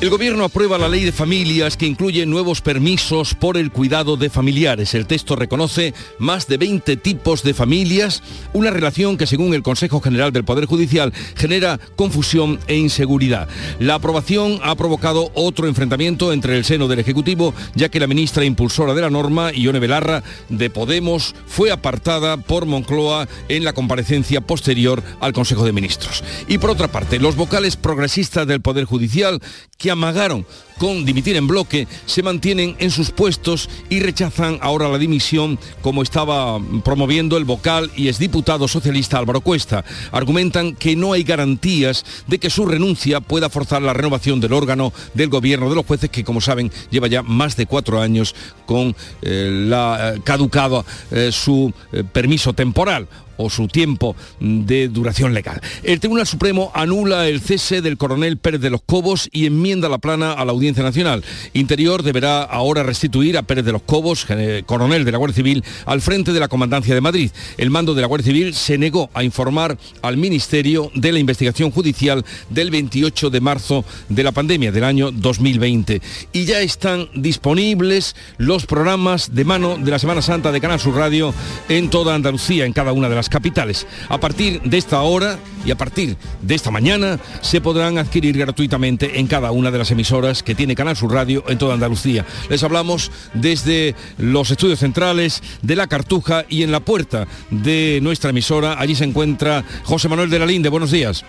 [0.00, 4.30] El Gobierno aprueba la ley de familias que incluye nuevos permisos por el cuidado de
[4.30, 4.94] familiares.
[4.94, 8.22] El texto reconoce más de 20 tipos de familias,
[8.52, 13.48] una relación que según el Consejo General del Poder Judicial genera confusión e inseguridad.
[13.80, 18.44] La aprobación ha provocado otro enfrentamiento entre el seno del Ejecutivo, ya que la ministra
[18.44, 24.42] impulsora de la norma, Ione Belarra, de Podemos, fue apartada por Moncloa en la comparecencia
[24.42, 26.22] posterior al Consejo de Ministros.
[26.46, 29.40] Y por otra parte, los vocales progresistas del Poder Judicial
[29.88, 30.46] amagaron
[30.78, 36.02] con dimitir en bloque, se mantienen en sus puestos y rechazan ahora la dimisión como
[36.02, 39.84] estaba promoviendo el vocal y exdiputado socialista Álvaro Cuesta.
[40.12, 44.92] Argumentan que no hay garantías de que su renuncia pueda forzar la renovación del órgano
[45.14, 48.34] del gobierno de los jueces que, como saben, lleva ya más de cuatro años
[48.66, 51.72] con eh, la, eh, caducado eh, su
[52.12, 53.08] permiso temporal
[53.38, 55.60] o su tiempo de duración legal.
[55.82, 59.98] El Tribunal Supremo anula el cese del coronel Pérez de los Cobos y enmienda la
[59.98, 61.24] plana a la Audiencia Nacional.
[61.54, 64.26] Interior deberá ahora restituir a Pérez de los Cobos,
[64.66, 67.30] coronel de la Guardia Civil, al frente de la Comandancia de Madrid.
[67.56, 71.70] El mando de la Guardia Civil se negó a informar al Ministerio de la investigación
[71.70, 76.02] judicial del 28 de marzo de la pandemia del año 2020.
[76.32, 80.96] Y ya están disponibles los programas de mano de la Semana Santa de Canal Sur
[80.96, 81.32] Radio
[81.68, 83.86] en toda Andalucía, en cada una de las capitales.
[84.08, 89.18] A partir de esta hora y a partir de esta mañana se podrán adquirir gratuitamente
[89.18, 92.24] en cada una de las emisoras que tiene Canal Sur Radio en toda Andalucía.
[92.48, 98.30] Les hablamos desde los estudios centrales de La Cartuja y en la puerta de nuestra
[98.30, 98.78] emisora.
[98.78, 100.68] Allí se encuentra José Manuel de la Linde.
[100.68, 101.24] Buenos días.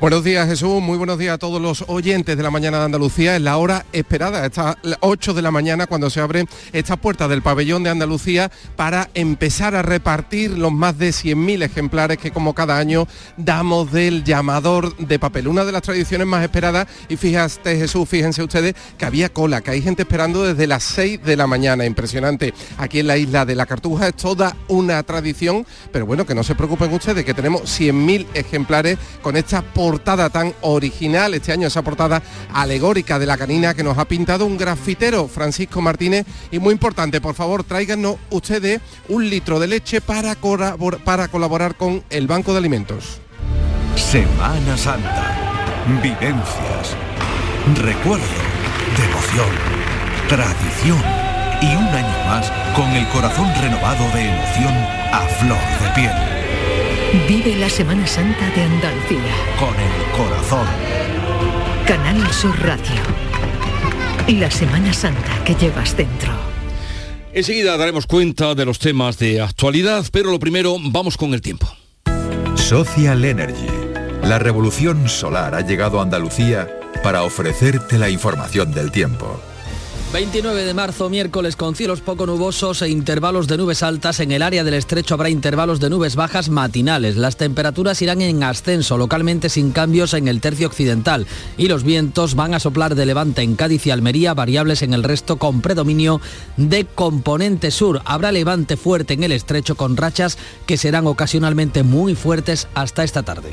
[0.00, 3.34] Buenos días Jesús, muy buenos días a todos los oyentes de la mañana de Andalucía.
[3.34, 7.42] Es la hora esperada, esta 8 de la mañana cuando se abren estas puertas del
[7.42, 12.78] pabellón de Andalucía para empezar a repartir los más de 100.000 ejemplares que como cada
[12.78, 15.48] año damos del llamador de papel.
[15.48, 19.72] Una de las tradiciones más esperadas y fíjate Jesús, fíjense ustedes que había cola, que
[19.72, 22.54] hay gente esperando desde las 6 de la mañana, impresionante.
[22.76, 26.44] Aquí en la isla de la Cartuja es toda una tradición, pero bueno, que no
[26.44, 31.80] se preocupen ustedes, que tenemos 100.000 ejemplares con esta portada tan original, este año esa
[31.80, 32.22] portada
[32.52, 37.22] alegórica de la canina que nos ha pintado un grafitero, Francisco Martínez, y muy importante,
[37.22, 40.36] por favor, tráiganos ustedes un litro de leche para,
[41.04, 43.22] para colaborar con el Banco de Alimentos.
[43.96, 45.86] Semana Santa.
[46.02, 46.94] Vivencias.
[47.82, 48.26] Recuerdo.
[48.94, 49.48] Devoción.
[50.28, 51.02] Tradición.
[51.62, 54.74] Y un año más con el corazón renovado de emoción
[55.14, 56.37] a flor de piel.
[57.26, 59.32] Vive la Semana Santa de Andalucía.
[59.58, 60.66] Con el corazón.
[61.86, 63.00] Canal Sur Radio.
[64.38, 66.30] La Semana Santa que llevas dentro.
[67.32, 71.66] Enseguida daremos cuenta de los temas de actualidad, pero lo primero vamos con el tiempo.
[72.56, 73.68] Social Energy.
[74.24, 76.68] La revolución solar ha llegado a Andalucía
[77.02, 79.40] para ofrecerte la información del tiempo.
[80.12, 84.20] 29 de marzo, miércoles, con cielos poco nubosos e intervalos de nubes altas.
[84.20, 87.16] En el área del estrecho habrá intervalos de nubes bajas matinales.
[87.16, 91.26] Las temperaturas irán en ascenso, localmente sin cambios en el tercio occidental.
[91.58, 95.04] Y los vientos van a soplar de levante en Cádiz y Almería, variables en el
[95.04, 96.22] resto con predominio
[96.56, 98.00] de componente sur.
[98.06, 103.24] Habrá levante fuerte en el estrecho con rachas que serán ocasionalmente muy fuertes hasta esta
[103.24, 103.52] tarde.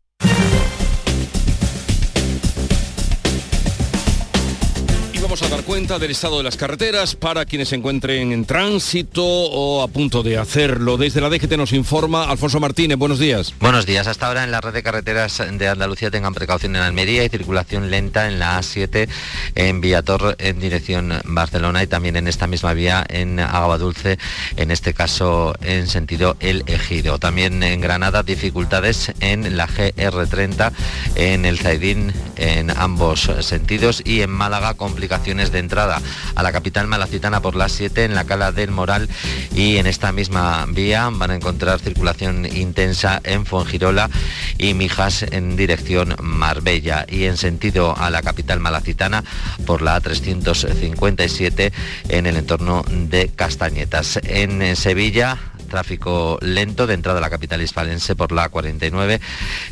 [5.43, 9.81] A dar cuenta del estado de las carreteras para quienes se encuentren en tránsito o
[9.81, 10.97] a punto de hacerlo.
[10.97, 12.97] Desde la DGT nos informa Alfonso Martínez.
[12.97, 13.53] Buenos días.
[13.59, 14.07] Buenos días.
[14.07, 17.89] Hasta ahora en la red de carreteras de Andalucía tengan precaución en Almería y circulación
[17.89, 19.07] lenta en la A7
[19.55, 24.19] en Villator en dirección Barcelona y también en esta misma vía en Agua Dulce,
[24.57, 27.19] en este caso en sentido El Ejido.
[27.19, 30.71] También en Granada dificultades en la GR30
[31.15, 36.01] en el Zaidín en ambos sentidos y en Málaga complicaciones de entrada
[36.35, 39.07] a la capital malacitana por las 7 en la cala del Moral
[39.55, 44.09] y en esta misma vía van a encontrar circulación intensa en Fongirola
[44.57, 49.23] y Mijas en dirección Marbella y en sentido a la capital malacitana
[49.65, 51.71] por la A357
[52.09, 54.19] en el entorno de Castañetas.
[54.23, 55.37] En Sevilla
[55.71, 59.19] tráfico lento de entrada a la capital hispalense por la 49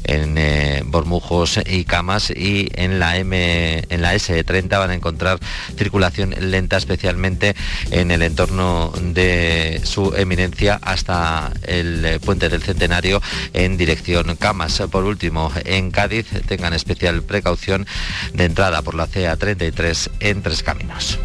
[0.05, 5.39] en eh, Bormujos y Camas y en la M en la S30 van a encontrar
[5.77, 7.55] circulación lenta especialmente
[7.91, 13.21] en el entorno de su eminencia hasta el puente del Centenario
[13.53, 14.81] en dirección Camas.
[14.89, 17.85] Por último, en Cádiz tengan especial precaución
[18.33, 21.19] de entrada por la CA33 en Tres Caminos.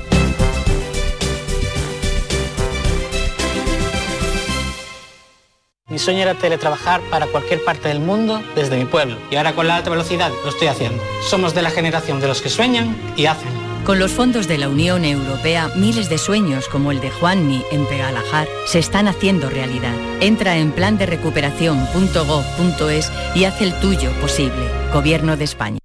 [5.90, 9.68] Mi sueño era teletrabajar para cualquier parte del mundo desde mi pueblo y ahora con
[9.68, 11.04] la alta velocidad lo estoy haciendo.
[11.28, 13.50] Somos de la generación de los que sueñan y hacen.
[13.84, 17.84] Con los fondos de la Unión Europea, miles de sueños como el de Juanmi en
[17.84, 19.92] Pegalajar se están haciendo realidad.
[20.20, 24.70] Entra en plan de recuperación.gov.es y haz el tuyo posible.
[24.90, 25.80] Gobierno de España.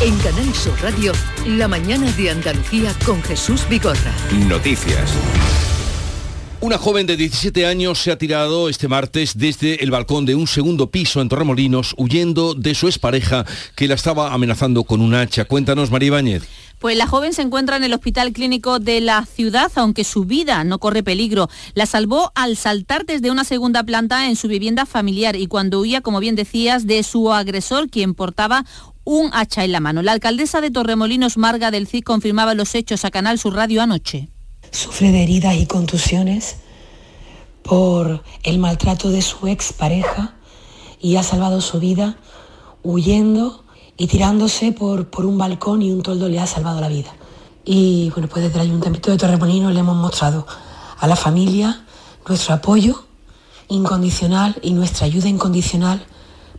[0.00, 1.12] En Canal Sur Radio,
[1.44, 4.14] la mañana de Andalucía con Jesús Vigorra.
[4.48, 5.14] Noticias.
[6.62, 10.46] Una joven de 17 años se ha tirado este martes desde el balcón de un
[10.46, 15.46] segundo piso en Torremolinos huyendo de su expareja que la estaba amenazando con un hacha.
[15.46, 16.42] Cuéntanos, María Ibáñez.
[16.78, 20.62] Pues la joven se encuentra en el hospital clínico de la ciudad, aunque su vida
[20.64, 21.48] no corre peligro.
[21.72, 26.02] La salvó al saltar desde una segunda planta en su vivienda familiar y cuando huía,
[26.02, 28.66] como bien decías, de su agresor, quien portaba
[29.04, 30.02] un hacha en la mano.
[30.02, 34.28] La alcaldesa de Torremolinos, Marga del Cid, confirmaba los hechos a Canal Sur Radio anoche
[34.70, 36.56] sufre de heridas y contusiones
[37.62, 40.34] por el maltrato de su expareja
[41.00, 42.16] y ha salvado su vida
[42.82, 43.64] huyendo
[43.96, 47.10] y tirándose por, por un balcón y un toldo le ha salvado la vida.
[47.64, 50.46] Y bueno, pues desde el Ayuntamiento de Torremolinos le hemos mostrado
[50.98, 51.84] a la familia
[52.26, 53.04] nuestro apoyo
[53.68, 56.04] incondicional y nuestra ayuda incondicional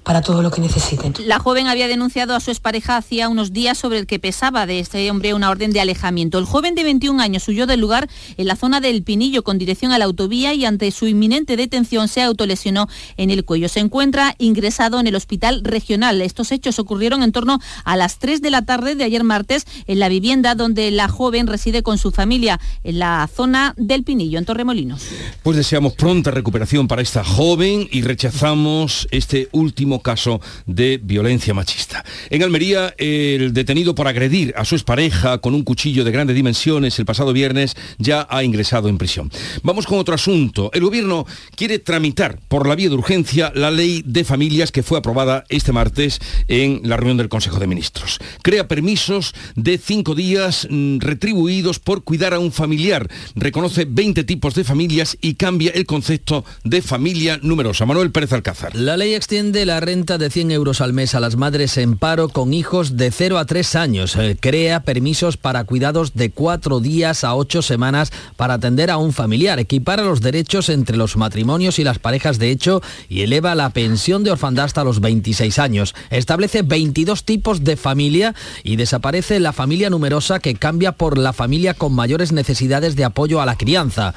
[0.04, 1.14] para todo lo que necesiten.
[1.26, 4.80] La joven había denunciado a su expareja hacía unos días sobre el que pesaba de
[4.80, 6.40] este hombre una orden de alejamiento.
[6.40, 9.92] El joven de 21 años huyó del lugar en la zona del Pinillo con dirección
[9.92, 12.88] a la autovía y ante su inminente detención se autolesionó
[13.18, 13.70] en el cuello.
[13.70, 16.22] Se encuentra ingresado en el hospital regional.
[16.22, 20.00] Estos hechos ocurrieron en torno a las 3 de la tarde de ayer martes en
[20.00, 24.46] la vivienda donde la joven reside con su familia en la zona del Pinillo, en
[24.46, 25.04] Torremolinos.
[25.44, 32.04] Pues deseamos pronta recuperación para esta joven y rechazamos este último caso de violencia machista.
[32.30, 36.98] En Almería, el detenido por agredir a su expareja con un cuchillo de grandes dimensiones
[37.00, 39.32] el pasado viernes ya ha ingresado en prisión.
[39.64, 40.70] Vamos con otro asunto.
[40.74, 44.98] El gobierno quiere tramitar por la vía de urgencia la ley de familias que fue
[44.98, 48.20] aprobada este martes en la reunión del Consejo de Ministros.
[48.42, 53.10] Crea permisos de cinco días mm, retribuidos por cuidar a un familiar.
[53.36, 57.86] Reconoce 20 tipos de familias y cambia el concepto de familia numerosa.
[57.86, 58.76] Manuel Pérez Alcázar.
[58.76, 62.30] La ley extiende la renta de 100 euros al mes a las madres en paro
[62.30, 64.16] con hijos de 0 a 3 años.
[64.16, 69.12] Eh, crea permisos para cuidados de 4 días a 8 semanas para atender a un
[69.12, 69.60] familiar.
[69.60, 74.24] Equipara los derechos entre los matrimonios y las parejas de hecho y eleva la pensión
[74.24, 75.96] de orfandad hasta los 26 años.
[76.12, 81.74] Establece 22 tipos de familia y desaparece la familia numerosa que cambia por la familia
[81.74, 84.14] con mayores necesidades de apoyo a la crianza.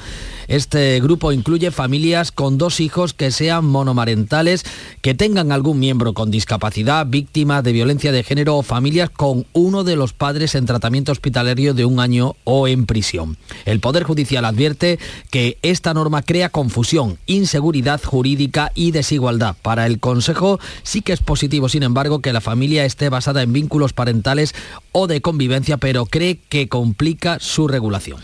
[0.47, 4.63] Este grupo incluye familias con dos hijos que sean monomarentales,
[5.01, 9.83] que tengan algún miembro con discapacidad, víctima de violencia de género o familias con uno
[9.83, 13.37] de los padres en tratamiento hospitalario de un año o en prisión.
[13.65, 14.99] El Poder Judicial advierte
[15.31, 19.55] que esta norma crea confusión, inseguridad jurídica y desigualdad.
[19.61, 23.53] Para el Consejo sí que es positivo, sin embargo, que la familia esté basada en
[23.53, 24.53] vínculos parentales
[24.91, 28.19] o de convivencia, pero cree que complica su regulación.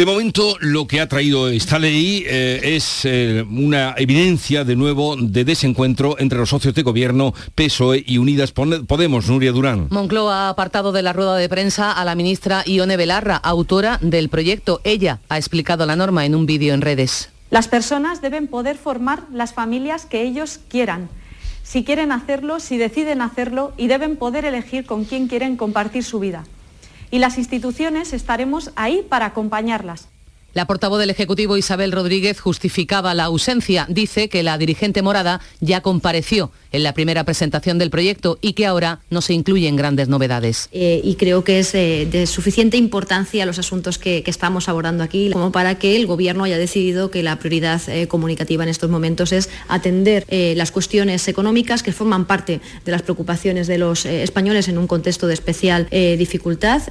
[0.00, 5.14] De momento, lo que ha traído esta ley eh, es eh, una evidencia de nuevo
[5.14, 9.88] de desencuentro entre los socios de gobierno, PSOE y Unidas Podemos, Nuria Durán.
[9.90, 14.30] Moncloa ha apartado de la rueda de prensa a la ministra Ione Belarra, autora del
[14.30, 14.80] proyecto.
[14.84, 17.28] Ella ha explicado la norma en un vídeo en redes.
[17.50, 21.10] Las personas deben poder formar las familias que ellos quieran,
[21.62, 26.20] si quieren hacerlo, si deciden hacerlo, y deben poder elegir con quién quieren compartir su
[26.20, 26.46] vida
[27.10, 30.08] y las instituciones estaremos ahí para acompañarlas.
[30.52, 33.86] La portavoz del Ejecutivo Isabel Rodríguez justificaba la ausencia.
[33.88, 38.66] Dice que la dirigente morada ya compareció en la primera presentación del proyecto y que
[38.66, 40.68] ahora no se incluyen grandes novedades.
[40.72, 45.30] Eh, y creo que es eh, de suficiente importancia los asuntos que, estamos abordando aquí
[45.32, 49.32] como para que el Gobierno haya decidido que la prioridad eh, comunicativa en estos momentos
[49.32, 54.78] es atender las cuestiones económicas que forman parte de las preocupaciones de los españoles en
[54.78, 56.82] un contexto de especial dificultad.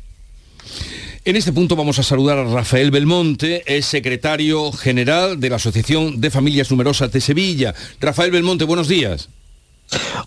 [1.25, 6.21] En este punto vamos a saludar a Rafael Belmonte, es secretario general de la Asociación
[6.21, 7.75] de Familias Numerosas de Sevilla.
[7.99, 9.29] Rafael Belmonte, buenos días.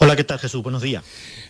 [0.01, 0.63] Hola, ¿qué tal Jesús?
[0.63, 1.03] Buenos días.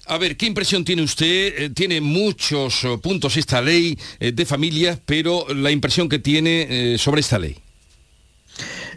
[0.06, 1.54] A ver, ¿qué impresión tiene usted?
[1.56, 6.96] Eh, tiene muchos eh, puntos esta ley eh, de familias, pero la impresión que tiene
[6.98, 7.56] sobre esta ley.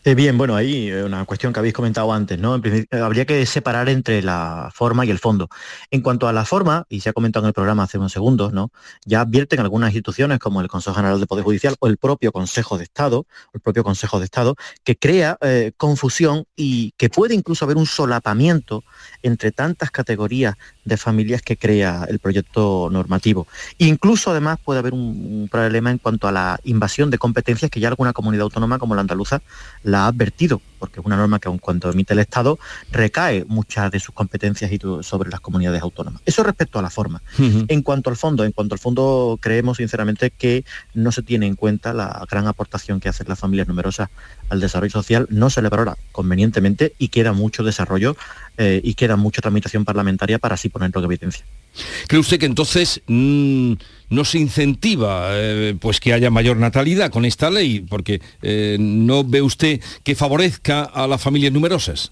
[0.07, 2.61] Eh, bien, bueno, ahí eh, una cuestión que habéis comentado antes, ¿no?
[2.91, 5.49] habría que separar entre la forma y el fondo.
[5.89, 8.53] En cuanto a la forma, y se ha comentado en el programa hace unos segundos,
[8.53, 8.71] ¿no?
[9.03, 12.77] Ya advierten algunas instituciones como el Consejo General del Poder Judicial o el propio Consejo
[12.77, 17.65] de Estado, el propio Consejo de Estado, que crea eh, confusión y que puede incluso
[17.65, 18.83] haber un solapamiento
[19.23, 23.47] entre tantas categorías de familias que crea el proyecto normativo.
[23.79, 27.87] Incluso además puede haber un, problema en cuanto a la invasión de competencias que ya
[27.87, 29.41] alguna comunidad autónoma como la andaluza
[29.94, 32.59] la ha advertido, porque es una norma que aun cuando emite el Estado
[32.91, 34.71] recae muchas de sus competencias
[35.01, 36.21] sobre las comunidades autónomas.
[36.25, 37.21] Eso respecto a la forma.
[37.37, 41.55] En cuanto al fondo, en cuanto al fondo creemos sinceramente que no se tiene en
[41.55, 44.09] cuenta la gran aportación que hacen las familias numerosas
[44.49, 48.15] al desarrollo social, no se le valora convenientemente y queda mucho desarrollo
[48.57, 51.45] eh, y queda mucha tramitación parlamentaria para así ponerlo en evidencia.
[52.07, 53.73] ¿Cree usted que entonces mm,
[54.09, 57.81] no se incentiva eh, pues que haya mayor natalidad con esta ley?
[57.81, 62.11] Porque eh, no ve usted que favorezca a las familias numerosas.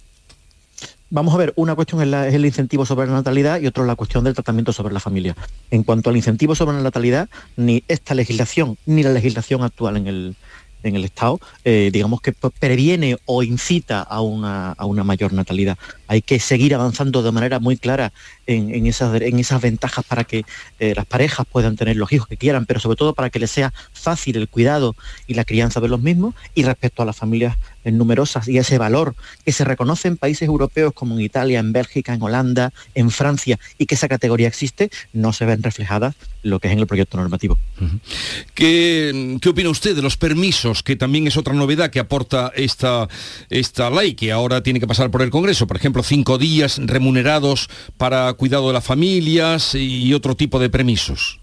[1.10, 4.24] Vamos a ver, una cuestión es, el incentivo sobre la natalidad y otra la cuestión
[4.24, 5.36] del tratamiento sobre la familia.
[5.70, 10.08] En cuanto al incentivo sobre la natalidad, ni esta legislación ni la legislación actual en
[10.08, 10.36] el,
[10.84, 15.78] en el Estado, eh, digamos que previene o incita a una, a una, mayor natalidad.
[16.08, 18.13] Hay que seguir avanzando de manera muy clara
[18.46, 20.46] en, esas, en esas, ventajas para que
[20.80, 23.52] eh, las parejas puedan tener los hijos que quieran, pero sobre todo para que les
[23.52, 24.96] sea fácil el cuidado
[25.28, 27.58] y la crianza de los mismos y respecto a las familias
[27.92, 32.13] numerosas y ese valor que se reconoce en países europeos como en Italia, en Bélgica,
[32.13, 36.68] en Holanda, en Francia y que esa categoría existe, no se ven reflejadas lo que
[36.68, 37.58] es en el proyecto normativo.
[38.54, 43.08] ¿Qué, opina usted de los permisos, que también es otra novedad que aporta esta,
[43.50, 45.68] esta ley, que ahora tiene que pasar por el Congreso?
[45.68, 51.43] Por ejemplo, cinco días remunerados para cuidado de las familias y otro tipo de permisos.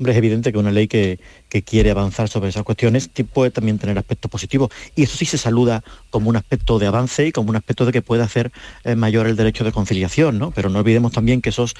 [0.00, 1.18] Hombre, es evidente que una ley que,
[1.66, 4.70] quiere avanzar sobre esas cuestiones puede también tener aspectos positivos.
[4.96, 7.92] Y eso sí se saluda como un aspecto de avance y como un aspecto de
[7.92, 8.50] que puede hacer
[8.84, 10.52] eh, mayor el derecho de conciliación, ¿no?
[10.52, 11.74] Pero no olvidemos también que esos,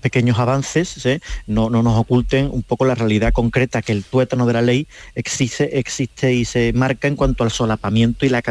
[0.00, 1.20] pequeños avances ¿eh?
[1.46, 5.78] no, nos oculten un poco la realidad concreta que el tuétano de la ley existe,
[5.78, 8.42] existe y se marca en cuanto al solapamiento y la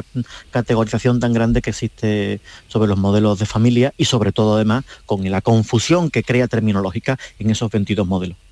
[0.49, 5.29] categorización tan grande que existe sobre los modelos de familia y sobre todo además con
[5.29, 8.48] la confusión que crea terminológica en esos 22 modelos.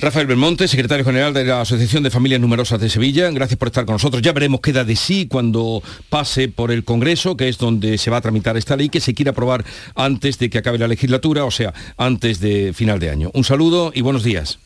[0.00, 3.84] Rafael Belmonte, secretario general de la Asociación de Familias Numerosas de Sevilla, gracias por estar
[3.84, 4.22] con nosotros.
[4.22, 8.08] Ya veremos qué da de sí cuando pase por el Congreso, que es donde se
[8.08, 9.64] va a tramitar esta ley, que se quiere aprobar
[9.96, 13.30] antes de que acabe la legislatura, o sea, antes de final de año.
[13.34, 14.60] Un saludo y buenos días.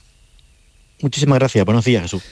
[1.00, 1.64] Muchísimas gracias.
[1.64, 2.22] Buenos días, Jesús.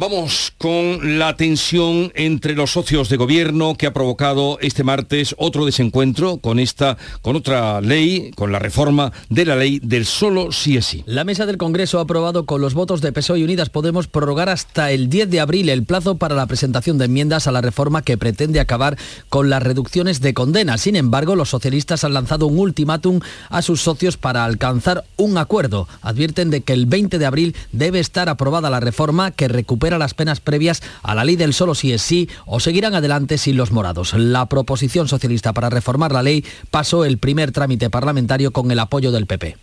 [0.00, 5.66] Vamos con la tensión entre los socios de gobierno que ha provocado este martes otro
[5.66, 10.78] desencuentro con esta, con otra ley, con la reforma de la ley del solo sí
[10.78, 11.02] es sí.
[11.04, 14.48] La mesa del Congreso ha aprobado con los votos de PSOE y Unidas Podemos prorrogar
[14.48, 18.00] hasta el 10 de abril el plazo para la presentación de enmiendas a la reforma
[18.00, 18.96] que pretende acabar
[19.28, 20.78] con las reducciones de condena.
[20.78, 25.88] Sin embargo, los socialistas han lanzado un ultimátum a sus socios para alcanzar un acuerdo.
[26.00, 29.98] Advierten de que el 20 de abril debe estar aprobada la reforma que recupera a
[29.98, 33.56] las penas previas a la ley del solo si es sí o seguirán adelante sin
[33.56, 34.14] los morados.
[34.14, 39.12] La proposición socialista para reformar la ley pasó el primer trámite parlamentario con el apoyo
[39.12, 39.56] del PP.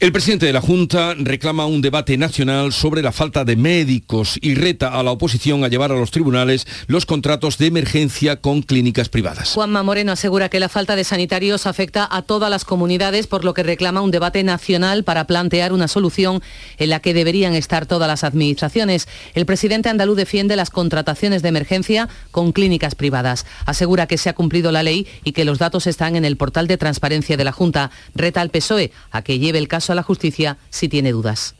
[0.00, 4.54] El presidente de la Junta reclama un debate nacional sobre la falta de médicos y
[4.54, 9.08] reta a la oposición a llevar a los tribunales los contratos de emergencia con clínicas
[9.08, 9.52] privadas.
[9.54, 13.54] Juanma Moreno asegura que la falta de sanitarios afecta a todas las comunidades, por lo
[13.54, 16.42] que reclama un debate nacional para plantear una solución
[16.78, 19.06] en la que deberían estar todas las administraciones.
[19.34, 23.46] El presidente andaluz defiende las contrataciones de emergencia con clínicas privadas.
[23.64, 26.66] Asegura que se ha cumplido la ley y que los datos están en el portal
[26.66, 27.92] de transparencia de la Junta.
[28.14, 31.54] Reta al PSOE a que lleve el caso a la justicia si tiene dudas.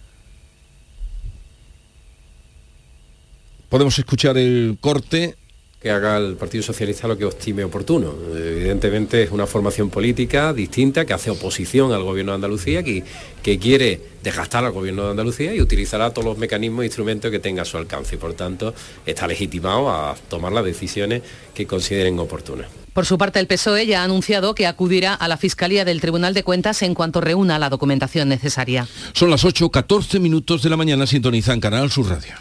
[3.68, 5.36] Podemos escuchar el corte
[5.84, 8.14] que haga el Partido Socialista lo que estime oportuno.
[8.34, 13.04] Evidentemente es una formación política distinta que hace oposición al Gobierno de Andalucía, que,
[13.42, 17.38] que quiere desgastar al Gobierno de Andalucía y utilizará todos los mecanismos e instrumentos que
[17.38, 18.72] tenga a su alcance y por tanto
[19.04, 22.83] está legitimado a tomar las decisiones que consideren oportunas.
[22.94, 26.32] Por su parte, el PSOE ya ha anunciado que acudirá a la Fiscalía del Tribunal
[26.32, 28.86] de Cuentas en cuanto reúna la documentación necesaria.
[29.12, 32.34] Son las 8.14 minutos de la mañana, sintonizan Canal Sur Radio.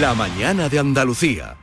[0.00, 1.56] La mañana de Andalucía.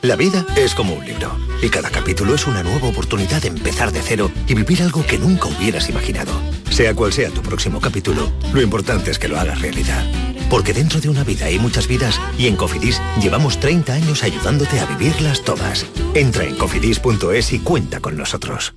[0.00, 3.92] La vida es como un libro y cada capítulo es una nueva oportunidad de empezar
[3.92, 6.32] de cero y vivir algo que nunca hubieras imaginado.
[6.70, 10.04] Sea cual sea tu próximo capítulo, lo importante es que lo hagas realidad.
[10.50, 14.78] Porque dentro de una vida hay muchas vidas y en Cofidis llevamos 30 años ayudándote
[14.78, 15.86] a vivirlas todas.
[16.14, 18.74] Entra en cofidis.es y cuenta con nosotros.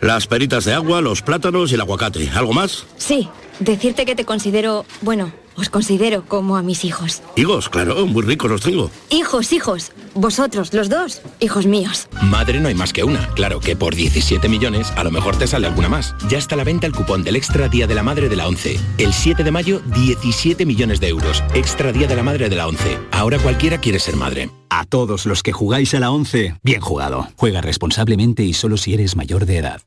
[0.00, 2.28] Las peritas de agua, los plátanos y el aguacate.
[2.30, 2.86] ¿Algo más?
[2.96, 3.28] Sí,
[3.60, 7.22] decirte que te considero, bueno, os considero como a mis hijos.
[7.36, 8.90] Higos, claro, muy ricos los tengo.
[9.10, 9.92] Hijos, hijos.
[10.14, 12.08] Vosotros, los dos, hijos míos.
[12.22, 13.28] Madre no hay más que una.
[13.34, 16.14] Claro que por 17 millones a lo mejor te sale alguna más.
[16.28, 18.48] Ya está a la venta el cupón del Extra Día de la Madre de la
[18.48, 18.78] 11.
[18.98, 21.42] El 7 de mayo, 17 millones de euros.
[21.54, 22.98] Extra Día de la Madre de la 11.
[23.12, 24.50] Ahora cualquiera quiere ser madre.
[24.70, 27.28] A todos los que jugáis a la 11, bien jugado.
[27.36, 29.82] Juega responsablemente y solo si eres mayor de edad.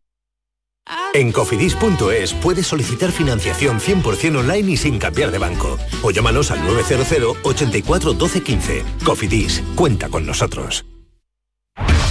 [1.13, 5.77] En cofidis.es puedes solicitar financiación 100% online y sin cambiar de banco.
[6.03, 8.83] O llámanos al 900 84 12 15.
[9.03, 10.85] Cofidis, cuenta con nosotros.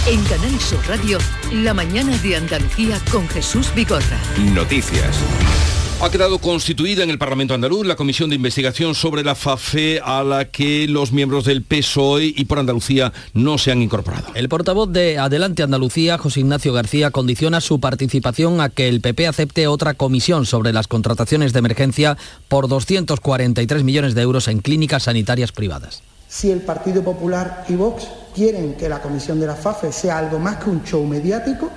[0.07, 1.17] En Canal Sur Radio,
[1.51, 4.19] la mañana de Andalucía con Jesús Bigorra.
[4.53, 5.19] Noticias.
[6.01, 10.23] Ha quedado constituida en el Parlamento andaluz la comisión de investigación sobre la FAFE a
[10.23, 14.27] la que los miembros del PSOE y por Andalucía no se han incorporado.
[14.35, 19.25] El portavoz de Adelante Andalucía, José Ignacio García, condiciona su participación a que el PP
[19.25, 22.17] acepte otra comisión sobre las contrataciones de emergencia
[22.49, 26.03] por 243 millones de euros en clínicas sanitarias privadas.
[26.27, 30.39] Si el Partido Popular y Vox quieren que la comisión de la FAFE sea algo
[30.39, 31.71] más que un show mediático,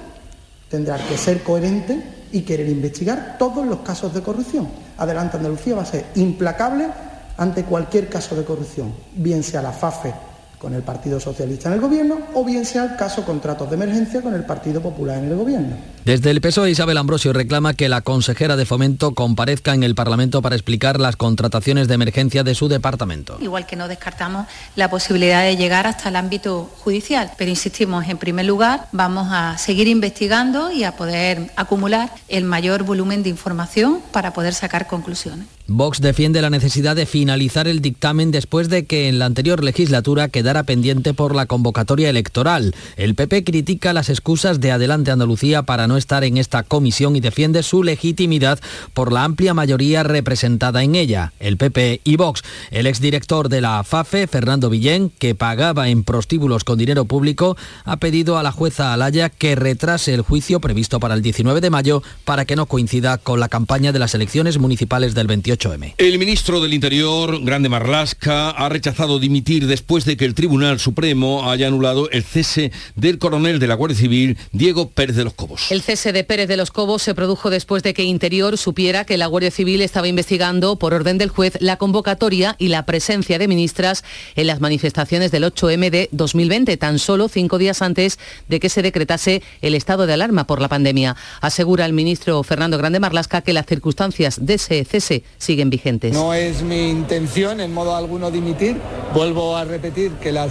[0.68, 4.68] tendrá que ser coherente y querer investigar todos los casos de corrupción.
[4.96, 6.88] Adelante Andalucía va a ser implacable
[7.36, 10.12] ante cualquier caso de corrupción, bien sea la FAFE
[10.58, 14.20] con el Partido Socialista en el Gobierno o bien sea el caso contratos de emergencia
[14.20, 15.76] con el Partido Popular en el Gobierno.
[16.04, 20.40] Desde el PSOE, Isabel Ambrosio reclama que la consejera de Fomento comparezca en el Parlamento
[20.40, 23.36] para explicar las contrataciones de emergencia de su departamento.
[23.40, 28.16] Igual que no descartamos la posibilidad de llegar hasta el ámbito judicial, pero insistimos, en
[28.16, 34.00] primer lugar, vamos a seguir investigando y a poder acumular el mayor volumen de información
[34.10, 35.46] para poder sacar conclusiones.
[35.70, 40.28] Vox defiende la necesidad de finalizar el dictamen después de que en la anterior legislatura
[40.48, 42.74] quedara pendiente por la convocatoria electoral.
[42.96, 47.20] El PP critica las excusas de Adelante Andalucía para no estar en esta comisión y
[47.20, 48.58] defiende su legitimidad
[48.94, 52.42] por la amplia mayoría representada en ella, el PP y Vox.
[52.70, 57.98] El exdirector de la FAFE, Fernando Villén, que pagaba en prostíbulos con dinero público, ha
[57.98, 62.02] pedido a la jueza Alaya que retrase el juicio previsto para el 19 de mayo
[62.24, 65.58] para que no coincida con la campaña de las elecciones municipales del 28
[65.98, 71.50] el ministro del Interior, Grande Marlasca, ha rechazado dimitir después de que el Tribunal Supremo
[71.50, 75.72] haya anulado el cese del coronel de la Guardia Civil, Diego Pérez de los Cobos.
[75.72, 79.16] El cese de Pérez de los Cobos se produjo después de que Interior supiera que
[79.16, 83.48] la Guardia Civil estaba investigando, por orden del juez, la convocatoria y la presencia de
[83.48, 84.04] ministras
[84.36, 88.82] en las manifestaciones del 8M de 2020, tan solo cinco días antes de que se
[88.82, 91.16] decretase el estado de alarma por la pandemia.
[91.40, 96.12] Asegura el ministro Fernando Grande Marlasca que las circunstancias de ese cese siguen vigentes.
[96.12, 98.76] No es mi intención en modo alguno dimitir.
[99.12, 100.50] Vuelvo a repetir que las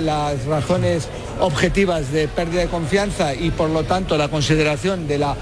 [0.00, 1.08] las razones
[1.40, 5.36] objetivas de pérdida de confianza y por lo tanto la consideración de la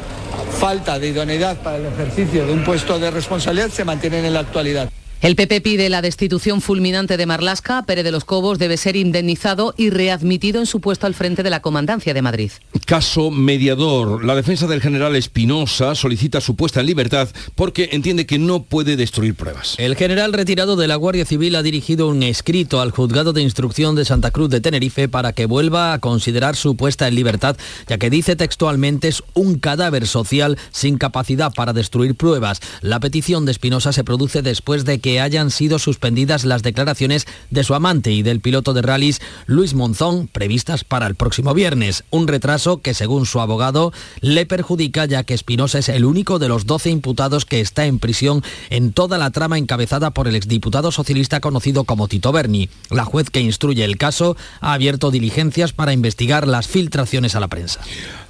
[0.58, 4.40] falta de idoneidad para el ejercicio de un puesto de responsabilidad se mantienen en la
[4.40, 4.88] actualidad.
[5.24, 7.86] El PP pide la destitución fulminante de Marlasca.
[7.86, 11.48] Pérez de los Cobos debe ser indemnizado y readmitido en su puesto al frente de
[11.48, 12.50] la Comandancia de Madrid.
[12.84, 14.22] Caso mediador.
[14.22, 18.96] La defensa del general Espinosa solicita su puesta en libertad porque entiende que no puede
[18.96, 19.76] destruir pruebas.
[19.78, 23.94] El general retirado de la Guardia Civil ha dirigido un escrito al juzgado de instrucción
[23.94, 27.56] de Santa Cruz de Tenerife para que vuelva a considerar su puesta en libertad,
[27.88, 32.60] ya que dice textualmente es un cadáver social sin capacidad para destruir pruebas.
[32.82, 37.64] La petición de Espinosa se produce después de que hayan sido suspendidas las declaraciones de
[37.64, 42.04] su amante y del piloto de rallies Luis Monzón previstas para el próximo viernes.
[42.10, 46.48] Un retraso que según su abogado le perjudica ya que Espinosa es el único de
[46.48, 50.92] los 12 imputados que está en prisión en toda la trama encabezada por el exdiputado
[50.92, 52.68] socialista conocido como Tito Berni.
[52.90, 57.48] La juez que instruye el caso ha abierto diligencias para investigar las filtraciones a la
[57.48, 57.80] prensa.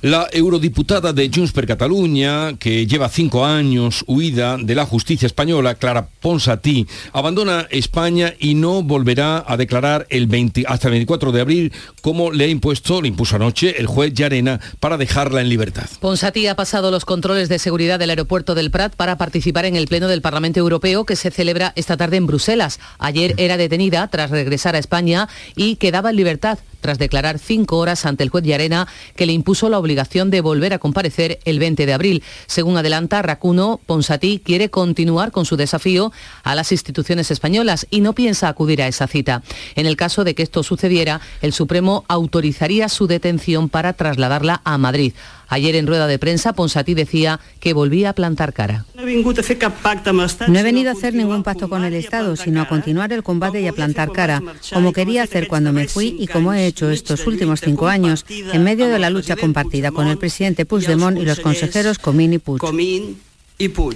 [0.05, 5.77] La eurodiputada de Junts per Catalunya, que lleva cinco años huida de la justicia española,
[5.77, 11.40] Clara Ponsatí, abandona España y no volverá a declarar el 20, hasta el 24 de
[11.40, 15.88] abril, como le ha impuesto, le impuso anoche el juez Llarena para dejarla en libertad.
[16.01, 19.88] Ponsatí ha pasado los controles de seguridad del aeropuerto del Prat para participar en el
[19.88, 22.79] Pleno del Parlamento Europeo que se celebra esta tarde en Bruselas.
[22.99, 28.05] Ayer era detenida tras regresar a España y quedaba en libertad tras declarar cinco horas
[28.05, 31.87] ante el juez Llarena que le impuso la obligación de volver a comparecer el 20
[31.87, 32.23] de abril.
[32.47, 38.12] Según adelanta Racuno, Ponsatí quiere continuar con su desafío a las instituciones españolas y no
[38.12, 39.42] piensa acudir a esa cita.
[39.77, 44.77] En el caso de que esto sucediera, el Supremo autorizaría su detención para trasladarla a
[44.77, 45.14] Madrid.
[45.55, 48.87] Ayer en rueda de prensa, Ponsatí decía que volvía a plantar cara.
[48.97, 53.61] No he venido a hacer ningún pacto con el Estado, sino a continuar el combate
[53.61, 57.25] y a plantar cara, como quería hacer cuando me fui y como he hecho estos
[57.29, 61.38] últimos cinco años, en medio de la lucha compartida con el presidente Puigdemont y los
[61.38, 62.59] consejeros Comín y Puig.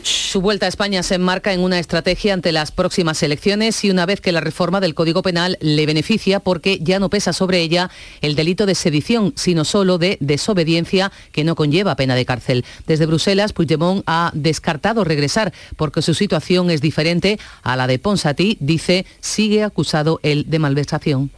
[0.04, 4.06] Su vuelta a España se enmarca en una estrategia ante las próximas elecciones y una
[4.06, 7.90] vez que la reforma del Código Penal le beneficia porque ya no pesa sobre ella
[8.20, 12.64] el delito de sedición, sino solo de desobediencia que no conlleva pena de cárcel.
[12.86, 18.58] Desde Bruselas, Puigdemont ha descartado regresar porque su situación es diferente a la de Ponsatí,
[18.60, 21.32] dice, sigue acusado él de malversación.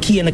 [0.00, 0.28] Quien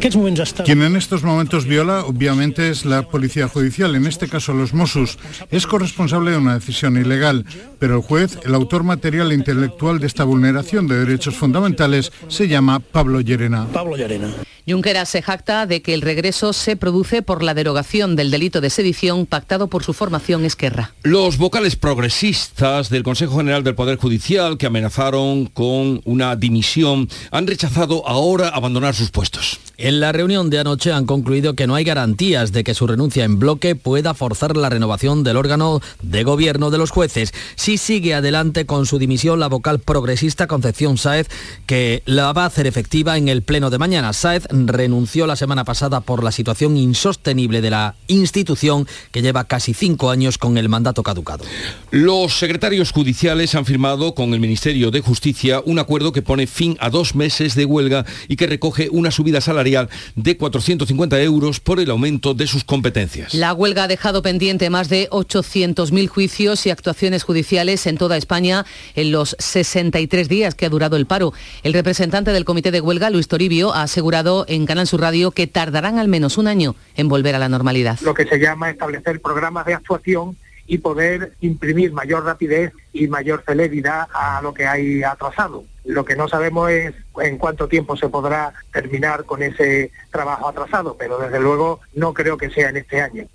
[0.81, 5.17] en estos momentos viola, obviamente, es la Policía Judicial, en este caso los Mossos.
[5.51, 7.45] Es corresponsable de una decisión ilegal,
[7.79, 12.47] pero el juez, el autor material e intelectual de esta vulneración de derechos fundamentales, se
[12.47, 13.67] llama Pablo Llerena.
[13.71, 14.29] Pablo Llerena.
[14.67, 18.69] Junqueras se jacta de que el regreso se produce por la derogación del delito de
[18.69, 20.93] sedición pactado por su formación Esquerra.
[21.01, 27.47] Los vocales progresistas del Consejo General del Poder Judicial, que amenazaron con una dimisión, han
[27.47, 29.68] rechazado ahora abandonar sus puestos momentos.
[29.81, 33.23] En la reunión de anoche han concluido que no hay garantías de que su renuncia
[33.23, 37.33] en bloque pueda forzar la renovación del órgano de gobierno de los jueces.
[37.55, 41.29] Si sigue adelante con su dimisión la vocal progresista Concepción Sáez,
[41.65, 44.11] que la va a hacer efectiva en el pleno de mañana.
[44.11, 49.73] Sáez renunció la semana pasada por la situación insostenible de la institución que lleva casi
[49.73, 51.45] cinco años con el mandato caducado.
[51.89, 56.75] Los secretarios judiciales han firmado con el Ministerio de Justicia un acuerdo que pone fin
[56.81, 59.68] a dos meses de huelga y que recoge una subida salarial
[60.15, 63.33] de 450 euros por el aumento de sus competencias.
[63.33, 68.65] La huelga ha dejado pendiente más de 800.000 juicios y actuaciones judiciales en toda España
[68.95, 71.33] en los 63 días que ha durado el paro.
[71.63, 75.47] El representante del comité de huelga, Luis Toribio, ha asegurado en Canal Sur Radio que
[75.47, 77.99] tardarán al menos un año en volver a la normalidad.
[78.01, 80.35] Lo que se llama establecer programas de actuación
[80.69, 85.63] y poder imprimir mayor rapidez y mayor celeridad a lo que hay atrasado.
[85.83, 90.95] Lo que no sabemos es en cuánto tiempo se podrá terminar con ese trabajo atrasado,
[90.95, 93.25] pero desde luego no creo que sea en este año.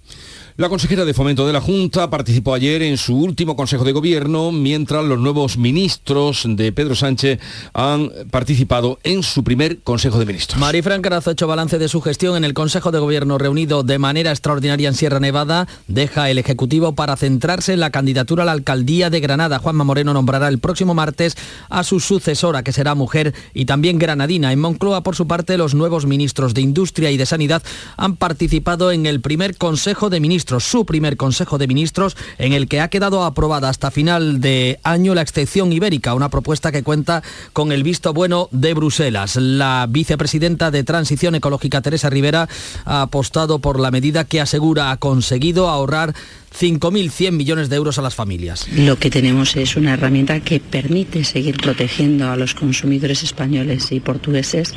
[0.57, 4.53] La consejera de Fomento de la Junta participó ayer en su último Consejo de Gobierno,
[4.53, 7.41] mientras los nuevos ministros de Pedro Sánchez
[7.73, 10.61] han participado en su primer Consejo de Ministros.
[10.61, 13.99] Marifran Carazo ha hecho balance de su gestión en el Consejo de Gobierno reunido de
[13.99, 15.67] manera extraordinaria en Sierra Nevada.
[15.89, 19.59] Deja el Ejecutivo para centrarse en la candidatura a la alcaldía de Granada.
[19.59, 21.37] Juanma Moreno nombrará el próximo martes
[21.69, 24.53] a su sucesora, que será mujer y también granadina.
[24.53, 27.65] En Moncloa, por su parte, los nuevos ministros de Industria y de Sanidad
[27.97, 32.69] han participado en el primer Consejo de Ministros su primer Consejo de Ministros, en el
[32.69, 37.23] que ha quedado aprobada hasta final de año la excepción ibérica, una propuesta que cuenta
[37.53, 39.37] con el visto bueno de Bruselas.
[39.37, 42.49] La vicepresidenta de Transición Ecológica, Teresa Rivera,
[42.85, 46.15] ha apostado por la medida que asegura ha conseguido ahorrar
[46.59, 48.69] 5.100 millones de euros a las familias.
[48.69, 54.01] Lo que tenemos es una herramienta que permite seguir protegiendo a los consumidores españoles y
[54.01, 54.73] portugueses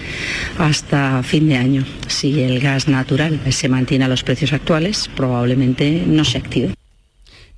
[0.58, 1.86] hasta fin de año.
[2.08, 5.57] Si el gas natural se mantiene a los precios actuales, probablemente
[6.06, 6.74] no se active.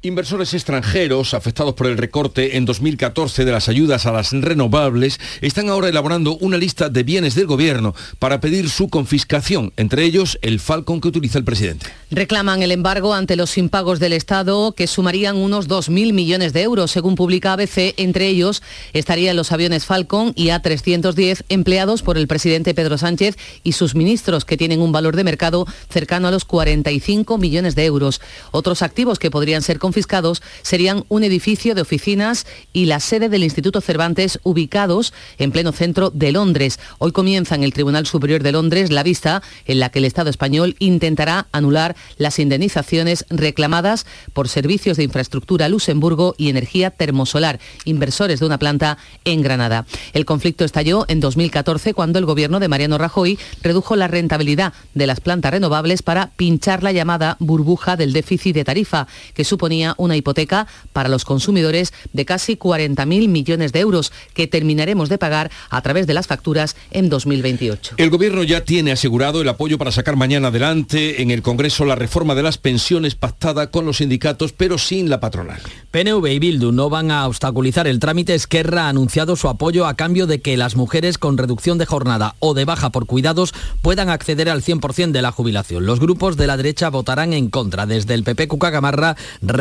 [0.01, 5.67] Inversores extranjeros afectados por el recorte en 2014 de las ayudas a las renovables están
[5.67, 10.62] ahora elaborando una lista de bienes del gobierno para pedir su confiscación, entre ellos el
[10.62, 11.88] Falcon que utiliza el presidente.
[12.12, 16.91] Reclaman el embargo ante los impagos del Estado que sumarían unos 2.000 millones de euros,
[16.91, 17.93] según publica ABC.
[17.97, 23.35] Entre ellos estarían los aviones Falcon y A310 empleados por el presidente Pedro Sánchez
[23.65, 27.83] y sus ministros, que tienen un valor de mercado cercano a los 45 millones de
[27.83, 28.21] euros.
[28.51, 33.43] Otros activos que podrían ser confiscados serían un edificio de oficinas y la sede del
[33.43, 36.80] Instituto Cervantes ubicados en pleno centro de Londres.
[36.99, 40.30] Hoy comienza en el Tribunal Superior de Londres la vista en la que el Estado
[40.30, 48.39] español intentará anular las indemnizaciones reclamadas por servicios de infraestructura Luxemburgo y energía termosolar, inversores
[48.41, 49.88] de una planta en Granada.
[50.13, 55.08] El conflicto estalló en 2014 cuando el gobierno de Mariano Rajoy redujo la rentabilidad de
[55.08, 60.15] las plantas renovables para pinchar la llamada burbuja del déficit de tarifa, que suponía una
[60.15, 65.82] hipoteca para los consumidores de casi 40.000 millones de euros que terminaremos de pagar a
[65.82, 67.96] través de las facturas en 2028.
[67.98, 71.96] El gobierno ya tiene asegurado el apoyo para sacar mañana adelante en el Congreso la
[71.96, 75.60] reforma de las pensiones pactada con los sindicatos, pero sin la patronal.
[75.92, 78.36] PNV y Bildu no van a obstaculizar el trámite.
[78.36, 82.36] Esquerra ha anunciado su apoyo a cambio de que las mujeres con reducción de jornada
[82.39, 85.86] o de baja por cuidados puedan acceder al 100% de la jubilación.
[85.86, 87.86] Los grupos de la derecha votarán en contra.
[87.86, 89.15] Desde el PP Cuca Gamarra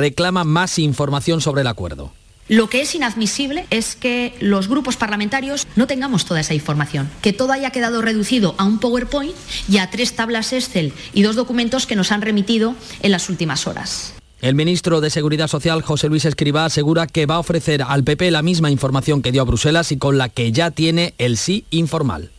[0.08, 2.12] reclama más información sobre el acuerdo.
[2.48, 7.34] Lo que es inadmisible es que los grupos parlamentarios no tengamos toda esa información, que
[7.34, 9.34] todo haya quedado reducido a un PowerPoint
[9.68, 13.66] y a tres tablas Excel y dos documentos que nos han remitido en las últimas
[13.66, 14.14] horas.
[14.40, 18.30] El ministro de Seguridad Social, José Luis Escribá, asegura que va a ofrecer al PP
[18.30, 21.66] la misma información que dio a Bruselas y con la que ya tiene el sí
[21.70, 22.30] informal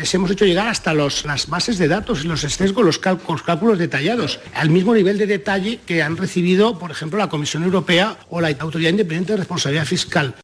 [0.00, 3.78] les hemos hecho llegar hasta las bases de datos y los sesgos, los, los cálculos
[3.78, 8.40] detallados, al mismo nivel de detalle que han recibido, por ejemplo, la Comisión Europea o
[8.40, 10.34] la Autoridad Independiente de Responsabilidad Fiscal.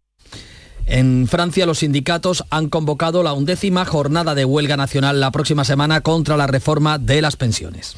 [0.84, 6.02] En Francia los sindicatos han convocado la undécima jornada de huelga nacional la próxima semana
[6.02, 7.96] contra la reforma de las pensiones.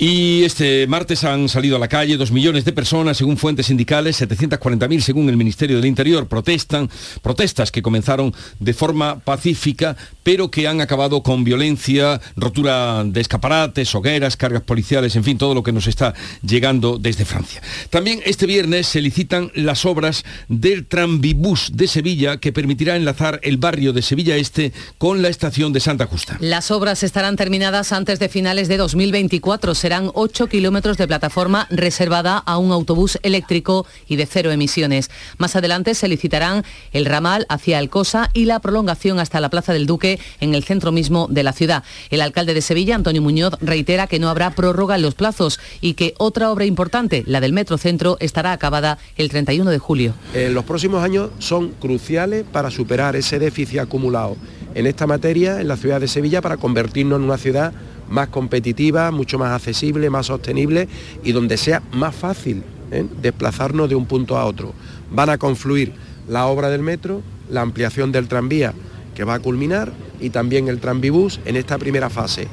[0.00, 4.22] Y este martes han salido a la calle dos millones de personas, según fuentes sindicales,
[4.22, 6.28] 740.000 según el Ministerio del Interior.
[6.28, 6.88] Protestan,
[7.20, 13.92] protestas que comenzaron de forma pacífica, pero que han acabado con violencia, rotura de escaparates,
[13.92, 17.60] hogueras, cargas policiales, en fin, todo lo que nos está llegando desde Francia.
[17.90, 23.56] También este viernes se licitan las obras del tranvibús de Sevilla, que permitirá enlazar el
[23.56, 26.36] barrio de Sevilla Este con la estación de Santa Justa.
[26.38, 32.36] Las obras estarán terminadas antes de finales de 2024 serán 8 kilómetros de plataforma reservada
[32.36, 35.10] a un autobús eléctrico y de cero emisiones.
[35.38, 39.86] Más adelante se licitarán el ramal hacia Alcosa y la prolongación hasta la Plaza del
[39.86, 41.84] Duque en el centro mismo de la ciudad.
[42.10, 45.94] El alcalde de Sevilla, Antonio Muñoz, reitera que no habrá prórroga en los plazos y
[45.94, 50.12] que otra obra importante, la del Metro Centro, estará acabada el 31 de julio.
[50.34, 54.36] Eh, los próximos años son cruciales para superar ese déficit acumulado
[54.74, 57.72] en esta materia en la ciudad de Sevilla para convertirnos en una ciudad
[58.08, 60.88] más competitiva, mucho más accesible, más sostenible
[61.24, 63.06] y donde sea más fácil ¿eh?
[63.20, 64.74] desplazarnos de un punto a otro.
[65.10, 65.92] Van a confluir
[66.28, 68.74] la obra del metro, la ampliación del tranvía
[69.14, 72.46] que va a culminar y también el tranvibús en esta primera fase.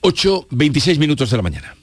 [0.00, 1.76] 8, 26 minutos de la mañana.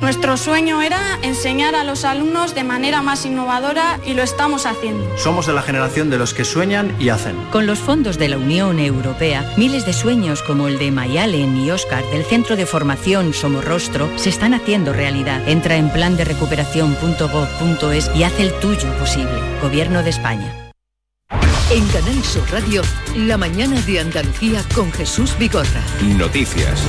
[0.00, 5.06] Nuestro sueño era enseñar a los alumnos de manera más innovadora y lo estamos haciendo.
[5.18, 7.36] Somos de la generación de los que sueñan y hacen.
[7.50, 11.70] Con los fondos de la Unión Europea, miles de sueños como el de Mayalen y
[11.70, 15.46] Oscar del Centro de Formación Somorrostro se están haciendo realidad.
[15.46, 19.38] Entra en plan de recuperación.gov.es y haz el tuyo posible.
[19.60, 20.56] Gobierno de España.
[21.70, 22.82] En Canal Sur Radio,
[23.14, 25.82] la mañana de Andalucía con Jesús Vigorra.
[26.16, 26.82] Noticias.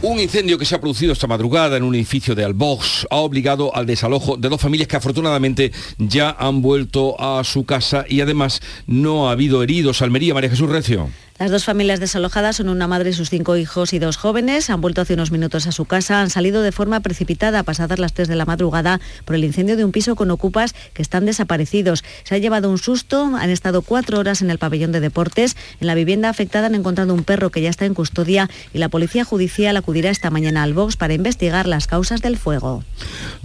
[0.00, 3.74] Un incendio que se ha producido esta madrugada en un edificio de Albox ha obligado
[3.74, 8.60] al desalojo de dos familias que afortunadamente ya han vuelto a su casa y además
[8.86, 10.00] no ha habido heridos.
[10.00, 11.10] Almería, María Jesús Recio.
[11.38, 14.70] Las dos familias desalojadas son una madre y sus cinco hijos y dos jóvenes.
[14.70, 16.20] Han vuelto hace unos minutos a su casa.
[16.20, 19.84] Han salido de forma precipitada pasadas las 3 de la madrugada por el incendio de
[19.84, 22.02] un piso con ocupas que están desaparecidos.
[22.24, 23.36] Se ha llevado un susto.
[23.36, 25.56] Han estado cuatro horas en el pabellón de deportes.
[25.80, 28.88] En la vivienda afectada han encontrado un perro que ya está en custodia y la
[28.88, 32.82] policía judicial acudirá esta mañana al Vox para investigar las causas del fuego.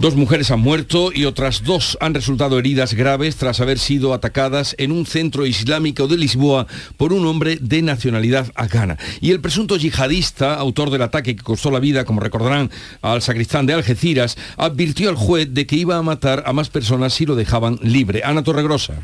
[0.00, 4.74] Dos mujeres han muerto y otras dos han resultado heridas graves tras haber sido atacadas
[4.78, 8.98] en un centro islámico de Lisboa por un hombre de nacionalidad afgana.
[9.20, 12.70] Y el presunto yihadista, autor del ataque que costó la vida, como recordarán,
[13.02, 17.14] al sacristán de Algeciras, advirtió al juez de que iba a matar a más personas
[17.14, 18.22] si lo dejaban libre.
[18.24, 18.94] Ana Torregrosa.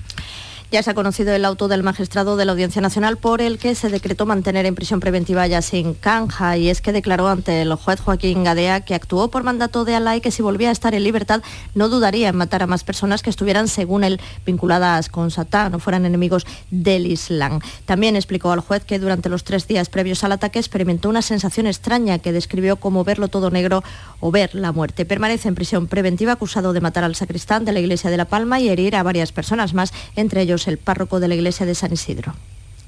[0.72, 3.74] Ya se ha conocido el auto del magistrado de la Audiencia Nacional por el que
[3.74, 7.74] se decretó mantener en prisión preventiva a Yasin Canja y es que declaró ante el
[7.74, 10.94] juez Joaquín Gadea que actuó por mandato de Alá y que si volvía a estar
[10.94, 11.42] en libertad
[11.74, 15.80] no dudaría en matar a más personas que estuvieran, según él, vinculadas con Satán o
[15.80, 17.58] fueran enemigos del Islam.
[17.84, 21.66] También explicó al juez que durante los tres días previos al ataque experimentó una sensación
[21.66, 23.82] extraña que describió como verlo todo negro
[24.20, 25.04] o ver la muerte.
[25.04, 28.60] Permanece en prisión preventiva acusado de matar al sacristán de la iglesia de La Palma
[28.60, 31.92] y herir a varias personas más, entre ellos el párroco de la iglesia de San
[31.92, 32.34] Isidro.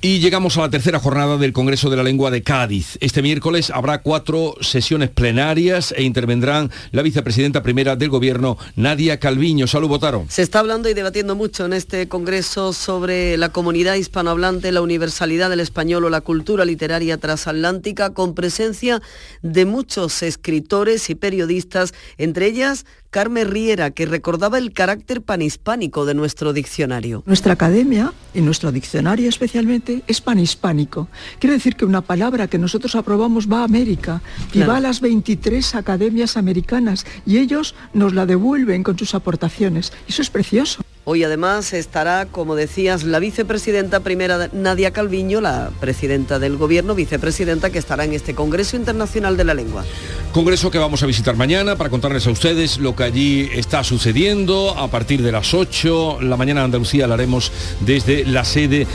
[0.04, 2.98] Y llegamos a la tercera jornada del Congreso de la Lengua de Cádiz.
[3.00, 9.68] Este miércoles habrá cuatro sesiones plenarias e intervendrán la vicepresidenta primera del Gobierno, Nadia Calviño.
[9.68, 10.26] Salud, Botaro.
[10.28, 15.50] Se está hablando y debatiendo mucho en este Congreso sobre la comunidad hispanohablante, la universalidad
[15.50, 19.00] del español o la cultura literaria transatlántica, con presencia
[19.42, 26.14] de muchos escritores y periodistas, entre ellas Carmen Riera, que recordaba el carácter panhispánico de
[26.14, 27.22] nuestro diccionario.
[27.26, 31.08] Nuestra academia, y nuestro diccionario especialmente, es panhispánico.
[31.38, 34.22] Quiere decir que una palabra que nosotros aprobamos va a América
[34.54, 39.92] y va a las 23 academias americanas y ellos nos la devuelven con sus aportaciones.
[40.08, 40.82] Eso es precioso.
[41.04, 47.70] Hoy además estará, como decías, la vicepresidenta primera Nadia Calviño, la presidenta del gobierno, vicepresidenta
[47.70, 49.84] que estará en este Congreso Internacional de la Lengua.
[50.32, 54.78] Congreso que vamos a visitar mañana para contarles a ustedes lo que allí está sucediendo
[54.78, 56.20] a partir de las 8.
[56.22, 58.86] La mañana de Andalucía la haremos desde la sede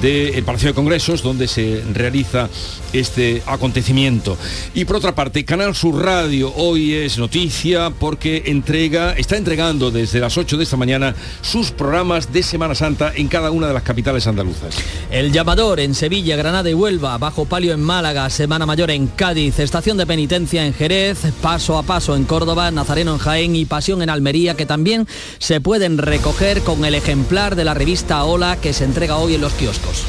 [0.00, 2.48] del Palacio de Congresos, donde se realiza
[2.92, 4.38] este acontecimiento.
[4.72, 10.20] Y por otra parte, Canal Sur Radio hoy es noticia porque entrega, está entregando desde
[10.20, 11.14] las 8 de esta mañana
[11.56, 14.76] sus programas de Semana Santa en cada una de las capitales andaluzas.
[15.10, 19.58] El llamador en Sevilla, Granada y Huelva, Bajo Palio en Málaga, Semana Mayor en Cádiz,
[19.58, 24.02] Estación de Penitencia en Jerez, Paso a Paso en Córdoba, Nazareno en Jaén y Pasión
[24.02, 28.74] en Almería, que también se pueden recoger con el ejemplar de la revista Hola que
[28.74, 30.04] se entrega hoy en los kioscos.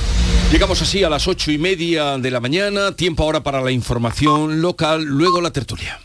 [0.51, 4.61] Llegamos así a las ocho y media de la mañana, tiempo ahora para la información
[4.61, 5.97] local, luego la tertulia.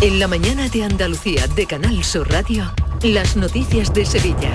[0.00, 2.83] En la mañana de Andalucía de Canal Sur Radio.
[3.04, 4.50] Las noticias de Sevilla.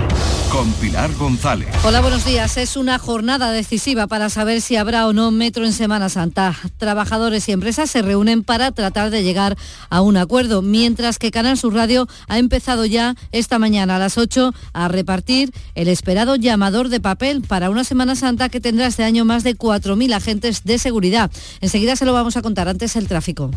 [0.51, 1.67] Con Pilar González.
[1.83, 2.57] Hola, buenos días.
[2.57, 6.57] Es una jornada decisiva para saber si habrá o no metro en Semana Santa.
[6.77, 9.55] Trabajadores y empresas se reúnen para tratar de llegar
[9.91, 14.17] a un acuerdo, mientras que Canal Sur Radio ha empezado ya esta mañana a las
[14.17, 19.03] 8 a repartir el esperado llamador de papel para una Semana Santa que tendrá este
[19.03, 21.29] año más de 4.000 agentes de seguridad.
[21.61, 23.51] Enseguida se lo vamos a contar antes el tráfico.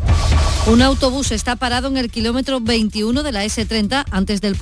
[0.67, 4.55] Un autobús está parado en el kilómetro 21 de la S30 antes del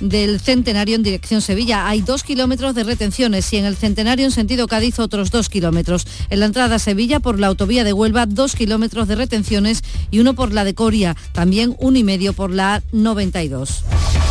[0.00, 1.88] del Centenario en dirección Sevilla.
[1.88, 6.06] Hay dos kilómetros de retenciones y en el Centenario en sentido Cádiz otros dos kilómetros.
[6.30, 10.18] En la entrada a Sevilla por la autovía de Huelva dos kilómetros de retenciones y
[10.18, 13.84] uno por la de Coria, también uno y medio por la 92.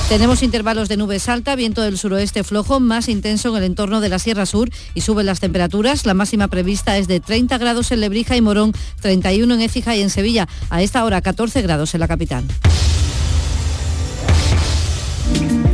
[0.10, 4.10] Tenemos intervalos de nubes alta, viento del suroeste flojo, más intenso en el entorno de
[4.10, 6.06] la Sierra Sur y suben las temperaturas.
[6.06, 10.01] La máxima prevista es de 30 grados en Lebrija y Morón, 31 en Écija y
[10.01, 10.47] en Sevilla.
[10.69, 12.43] A esta hora 14 grados en la capital.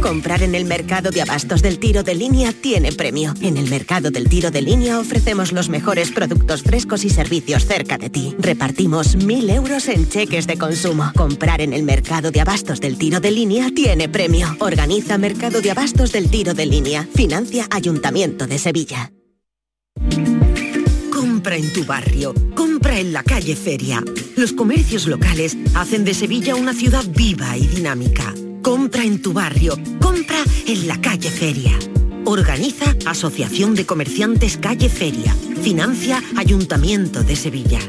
[0.01, 3.33] Comprar en el mercado de abastos del tiro de línea tiene premio.
[3.39, 7.99] En el mercado del tiro de línea ofrecemos los mejores productos frescos y servicios cerca
[7.99, 8.35] de ti.
[8.39, 11.11] Repartimos mil euros en cheques de consumo.
[11.15, 14.55] Comprar en el mercado de abastos del tiro de línea tiene premio.
[14.59, 17.07] Organiza Mercado de Abastos del Tiro de Línea.
[17.13, 19.11] Financia Ayuntamiento de Sevilla.
[21.11, 22.33] Compra en tu barrio.
[22.55, 24.03] Compra en la calle Feria.
[24.35, 28.33] Los comercios locales hacen de Sevilla una ciudad viva y dinámica.
[28.61, 29.73] Compra en tu barrio.
[29.99, 31.77] Compra en la calle Feria.
[32.25, 35.35] Organiza Asociación de Comerciantes Calle Feria.
[35.63, 37.79] Financia Ayuntamiento de Sevilla.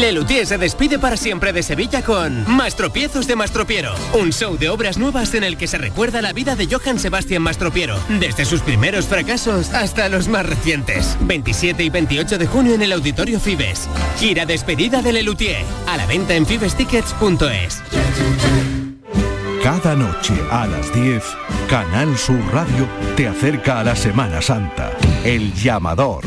[0.00, 4.98] Lelutier se despide para siempre de Sevilla con Mastropiezos de Mastropiero, un show de obras
[4.98, 9.06] nuevas en el que se recuerda la vida de Johann Sebastian Mastropiero, desde sus primeros
[9.06, 11.16] fracasos hasta los más recientes.
[11.20, 13.88] 27 y 28 de junio en el Auditorio Fibes.
[14.18, 17.82] Gira despedida de Lelutier, a la venta en fibestickets.es.
[19.62, 21.22] Cada noche a las 10,
[21.70, 24.90] Canal Sur Radio te acerca a la Semana Santa.
[25.24, 26.24] El llamador.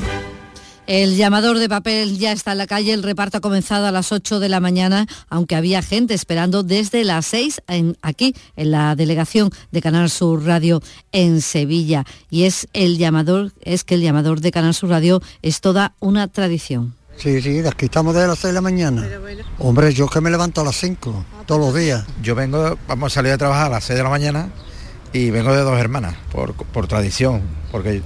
[0.87, 4.13] El llamador de papel ya está en la calle, el reparto ha comenzado a las
[4.13, 8.95] 8 de la mañana, aunque había gente esperando desde las 6 en, aquí en la
[8.95, 12.05] delegación de Canal Sur Radio en Sevilla.
[12.29, 16.29] Y es el llamador, es que el llamador de Canal Sur Radio es toda una
[16.29, 16.95] tradición.
[17.17, 19.05] Sí, sí, aquí estamos desde las 6 de la mañana.
[19.59, 22.05] Hombre, yo que me levanto a las 5, todos los días.
[22.23, 24.49] Yo vengo, vamos a salir a trabajar a las 6 de la mañana
[25.17, 28.01] y vengo de dos hermanas, por, por tradición, porque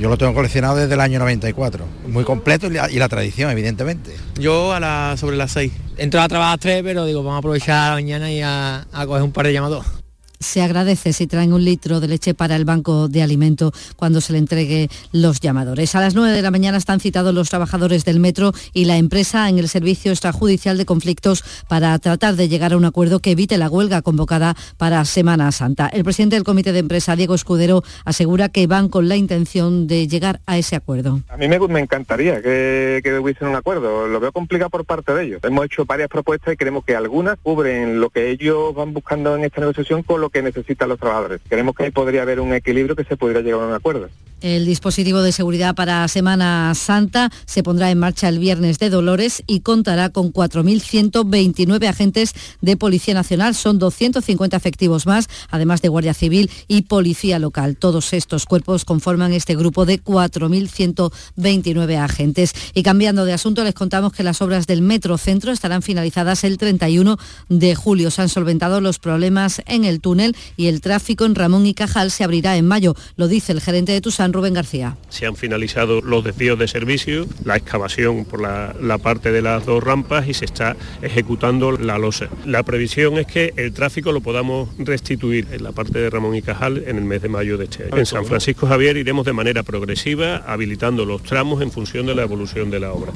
[0.00, 1.84] yo lo tengo coleccionado desde el año 94.
[2.08, 4.16] Muy completo y la, y la tradición, evidentemente.
[4.38, 5.72] Yo a la, sobre las 6.
[5.96, 8.86] Entro a trabajar a las 3, pero digo, vamos a aprovechar la mañana y a,
[8.92, 10.03] a coger un par de llamados
[10.44, 14.32] se agradece si traen un litro de leche para el banco de alimento cuando se
[14.32, 15.94] le entregue los llamadores.
[15.94, 19.48] A las 9 de la mañana están citados los trabajadores del metro y la empresa
[19.48, 23.58] en el servicio extrajudicial de conflictos para tratar de llegar a un acuerdo que evite
[23.58, 25.88] la huelga convocada para Semana Santa.
[25.88, 30.06] El presidente del comité de empresa, Diego Escudero, asegura que van con la intención de
[30.06, 31.20] llegar a ese acuerdo.
[31.28, 34.06] A mí me, encantaría que, que hubiesen un acuerdo.
[34.06, 35.40] Lo veo complicado por parte de ellos.
[35.42, 39.44] Hemos hecho varias propuestas y creemos que algunas cubren lo que ellos van buscando en
[39.44, 41.40] esta negociación con lo necesitan los trabajadores.
[41.48, 44.08] Creemos que ahí podría haber un equilibrio que se podría llegar a un acuerdo.
[44.44, 49.42] El dispositivo de seguridad para Semana Santa se pondrá en marcha el viernes de Dolores
[49.46, 53.54] y contará con 4.129 agentes de Policía Nacional.
[53.54, 57.78] Son 250 efectivos más, además de Guardia Civil y Policía Local.
[57.78, 62.52] Todos estos cuerpos conforman este grupo de 4.129 agentes.
[62.74, 66.58] Y cambiando de asunto, les contamos que las obras del Metro Centro estarán finalizadas el
[66.58, 67.16] 31
[67.48, 68.10] de julio.
[68.10, 72.10] Se han solventado los problemas en el túnel y el tráfico en Ramón y Cajal
[72.10, 72.94] se abrirá en mayo.
[73.16, 74.96] Lo dice el gerente de Tusan, Rubén García.
[75.08, 79.64] Se han finalizado los desvíos de servicio, la excavación por la, la parte de las
[79.64, 82.28] dos rampas y se está ejecutando la losa.
[82.44, 86.42] La previsión es que el tráfico lo podamos restituir en la parte de Ramón y
[86.42, 87.96] Cajal en el mes de mayo de este año.
[87.96, 92.22] En San Francisco Javier iremos de manera progresiva habilitando los tramos en función de la
[92.22, 93.12] evolución de la obra.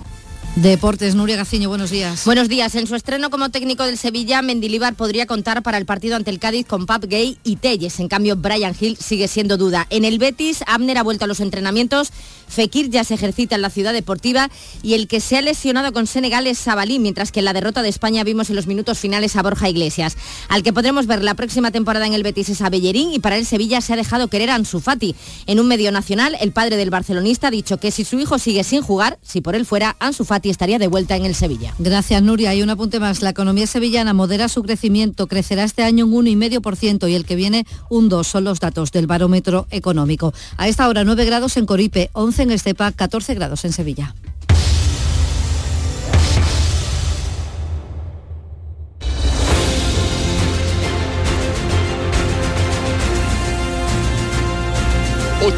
[0.57, 2.25] Deportes, Nuria Gaciño, buenos días.
[2.25, 2.75] Buenos días.
[2.75, 6.41] En su estreno como técnico del Sevilla, Mendilibar podría contar para el partido ante el
[6.41, 8.01] Cádiz con Pap Gay y Telles.
[8.01, 9.87] En cambio, Brian Hill sigue siendo duda.
[9.91, 12.13] En el Betis, Abner ha vuelto a los entrenamientos,
[12.49, 14.51] Fekir ya se ejercita en la ciudad deportiva
[14.83, 17.83] y el que se ha lesionado con Senegal es Sabalí, mientras que en la derrota
[17.83, 20.17] de España vimos en los minutos finales a Borja Iglesias.
[20.49, 23.37] Al que podremos ver la próxima temporada en el Betis es a Bellerín y para
[23.37, 25.15] el Sevilla se ha dejado querer a Ansu Fati.
[25.47, 28.65] En un medio nacional, el padre del barcelonista ha dicho que si su hijo sigue
[28.65, 31.75] sin jugar, si por él fuera, Ansu Fati estaría de vuelta en el Sevilla.
[31.79, 32.55] Gracias, Nuria.
[32.55, 33.23] Y un apunte más.
[33.23, 35.27] La economía sevillana modera su crecimiento.
[35.27, 38.27] Crecerá este año un 1,5% y el que viene un 2.
[38.27, 40.33] Son los datos del barómetro económico.
[40.57, 44.15] A esta hora 9 grados en Coripe, 11 en Estepa, 14 grados en Sevilla.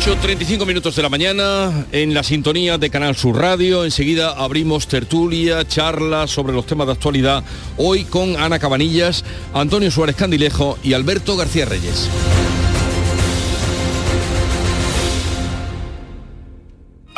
[0.01, 1.86] ...8.35 minutos de la mañana...
[1.92, 3.84] ...en la sintonía de Canal Sur Radio...
[3.84, 6.26] ...enseguida abrimos tertulia, charla...
[6.26, 7.44] ...sobre los temas de actualidad...
[7.76, 9.26] ...hoy con Ana Cabanillas...
[9.53, 10.78] ...Antonio Suárez Candilejo...
[10.82, 12.09] ...y Alberto García Reyes.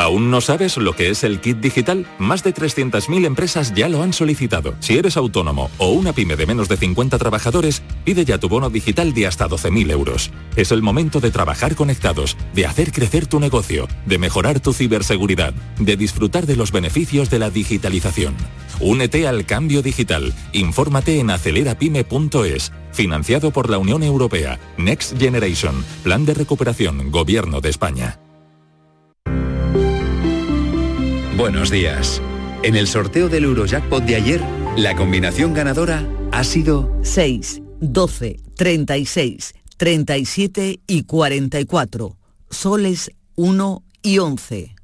[0.02, 2.08] ¿Aún no sabes lo que es el kit digital?
[2.18, 4.74] Más de 300.000 empresas ya lo han solicitado.
[4.80, 8.68] Si eres autónomo o una pyme de menos de 50 trabajadores, pide ya tu bono
[8.68, 10.32] digital de hasta 12.000 euros.
[10.56, 15.54] Es el momento de trabajar conectados, de hacer crecer tu negocio, de mejorar tu ciberseguridad,
[15.78, 18.34] de disfrutar de los beneficios de la digitalización.
[18.80, 20.34] Únete al cambio digital.
[20.52, 22.72] Infórmate en acelerapyme.es.
[22.90, 24.58] Financiado por la Unión Europea.
[24.78, 25.84] Next Generation.
[26.02, 27.12] Plan de recuperación.
[27.12, 28.18] Gobierno de España.
[31.42, 32.22] Buenos días.
[32.62, 34.40] En el sorteo del Eurojackpot de ayer,
[34.76, 42.16] la combinación ganadora ha sido 6, 12, 36, 37 y 44.
[42.48, 44.76] Soles 1 y 11.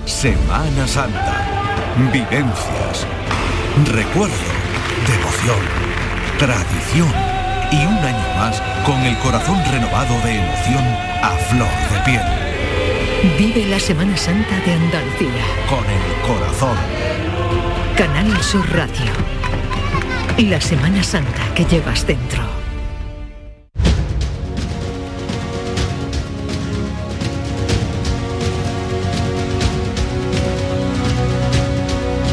[0.05, 1.93] Semana Santa.
[2.13, 3.05] Vivencias.
[3.91, 4.33] Recuerdo.
[5.05, 5.59] Devoción.
[6.39, 7.11] Tradición.
[7.73, 10.83] Y un año más con el corazón renovado de emoción
[11.21, 13.37] a flor de piel.
[13.37, 15.43] Vive la Semana Santa de Andalucía.
[15.69, 16.77] Con el corazón.
[17.97, 19.09] Canal Sur Radio.
[20.49, 22.43] La Semana Santa que llevas dentro.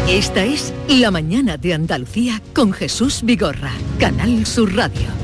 [0.08, 5.21] Esta es La Mañana de Andalucía con Jesús Vigorra, Canal Sur Radio.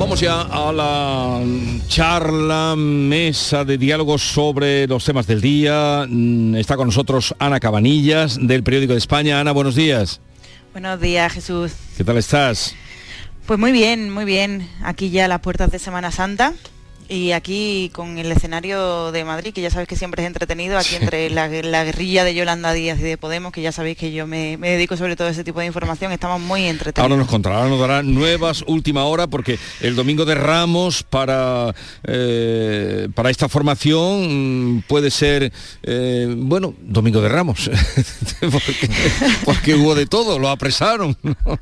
[0.00, 1.42] Vamos ya a la
[1.86, 6.06] charla, mesa de diálogos sobre los temas del día.
[6.08, 9.38] Mm, Está con nosotros Ana Cabanillas del Periódico de España.
[9.40, 10.22] Ana, buenos días.
[10.72, 11.72] Buenos días, Jesús.
[11.98, 12.74] ¿Qué tal estás?
[13.44, 14.70] Pues muy bien, muy bien.
[14.82, 16.54] Aquí ya a las puertas de Semana Santa
[17.10, 20.94] y aquí con el escenario de Madrid, que ya sabéis que siempre es entretenido, aquí
[20.94, 24.28] entre la, la guerrilla de Yolanda Díaz y de Podemos, que ya sabéis que yo
[24.28, 27.02] me, me dedico sobre todo a ese tipo de información, estamos muy entretenidos.
[27.10, 33.08] Ahora nos contará, nos dará nuevas última hora porque el domingo de Ramos para, eh,
[33.14, 35.52] para esta formación puede ser,
[35.82, 37.68] eh, bueno, domingo de Ramos,
[38.40, 38.88] porque,
[39.44, 41.16] porque hubo de todo, lo apresaron.
[41.24, 41.34] ¿no?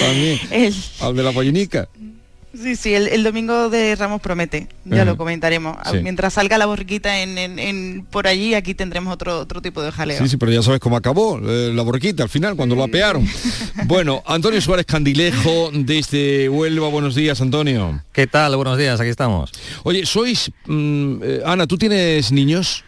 [0.00, 1.88] También, El- al de la pollinica.
[2.60, 5.76] Sí, sí, el, el domingo de Ramos promete, ya lo comentaremos.
[5.90, 5.98] Sí.
[6.02, 9.90] Mientras salga la borriquita en, en- en- por allí, aquí tendremos otro, otro tipo de
[9.90, 10.18] jaleo.
[10.22, 13.26] Sí, sí, pero ya sabes cómo acabó eh, la borriquita al final, cuando lo apearon.
[13.86, 18.02] Bueno, Antonio Suárez Candilejo desde Huelva, buenos días, Antonio.
[18.12, 18.54] ¿Qué tal?
[18.56, 19.50] Buenos días, aquí estamos.
[19.82, 20.50] Oye, sois...
[20.66, 22.84] mm, eh, Ana, ¿tú tienes niños?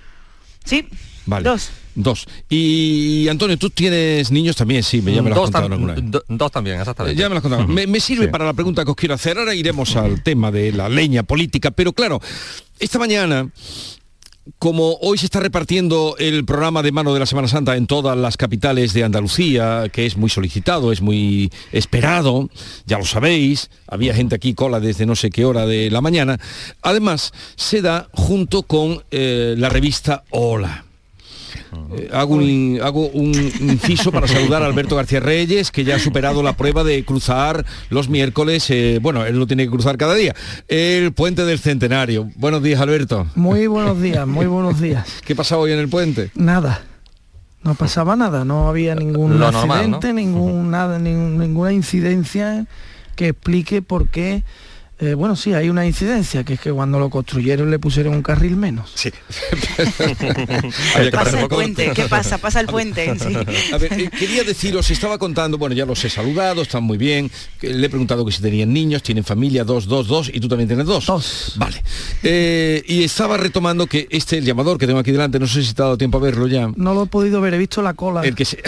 [0.64, 0.88] Sí,
[1.26, 1.48] Vale.
[1.48, 1.70] dos.
[1.98, 2.26] Dos.
[2.48, 4.82] Y Antonio, ¿tú tienes niños también?
[4.82, 6.04] Sí, me- ya me lo has dos, contado tam- alguna vez.
[6.10, 7.18] do- dos también, exactamente.
[7.20, 7.66] Ya me lo has contado.
[7.66, 8.30] Me, me sirve Sí.
[8.30, 9.38] para la pregunta que os quiero hacer.
[9.38, 11.70] Ahora iremos al tema de la leña política.
[11.72, 12.20] Pero claro,
[12.78, 13.50] esta mañana,
[14.60, 18.16] como hoy se está repartiendo el programa de mano de la Semana Santa en todas
[18.16, 22.48] las capitales de Andalucía, que es muy solicitado, es muy esperado,
[22.86, 26.38] ya lo sabéis, había gente aquí cola desde no sé qué hora de la mañana,
[26.82, 30.84] además se da junto con eh, la revista Hola.
[31.96, 35.96] Eh, hago, un, in- hago un inciso para saludar a Alberto García Reyes, que ya
[35.96, 39.96] ha superado la prueba de cruzar los miércoles, eh, bueno, él lo tiene que cruzar
[39.96, 40.34] cada día,
[40.68, 42.30] el puente del centenario.
[42.36, 43.26] Buenos días, Alberto.
[43.34, 45.06] Muy buenos días, muy buenos días.
[45.24, 46.30] ¿Qué pasaba hoy en el puente?
[46.34, 46.82] Nada.
[47.62, 52.66] No pasaba nada, no había ningún Lo normal, accidente, ningún, nada, nin- ninguna incidencia
[53.16, 54.44] que explique por qué.
[54.98, 58.22] Eh, bueno, sí, hay una incidencia, que es que cuando lo construyeron le pusieron un
[58.22, 58.92] carril menos.
[58.94, 59.10] Sí.
[61.12, 62.38] Pasa el puente, ¿qué pasa?
[62.38, 63.14] Pasa el puente.
[63.18, 63.36] sí.
[63.74, 67.30] A ver, eh, quería deciros, estaba contando, bueno, ya los he saludado, están muy bien,
[67.60, 70.48] que le he preguntado que si tenían niños, tienen familia, dos, dos, dos, y tú
[70.48, 71.04] también tienes dos.
[71.04, 71.52] Dos.
[71.56, 71.82] Vale.
[72.22, 75.74] Eh, y estaba retomando que este, el llamador que tengo aquí delante, no sé si
[75.74, 76.70] te ha dado tiempo a verlo ya.
[76.74, 78.22] No lo he podido ver, he visto la cola.
[78.22, 78.62] El que se,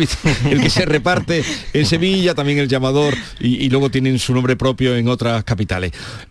[0.50, 4.56] el que se reparte en Sevilla, también el llamador, y, y luego tienen su nombre
[4.56, 5.73] propio en otras capitales.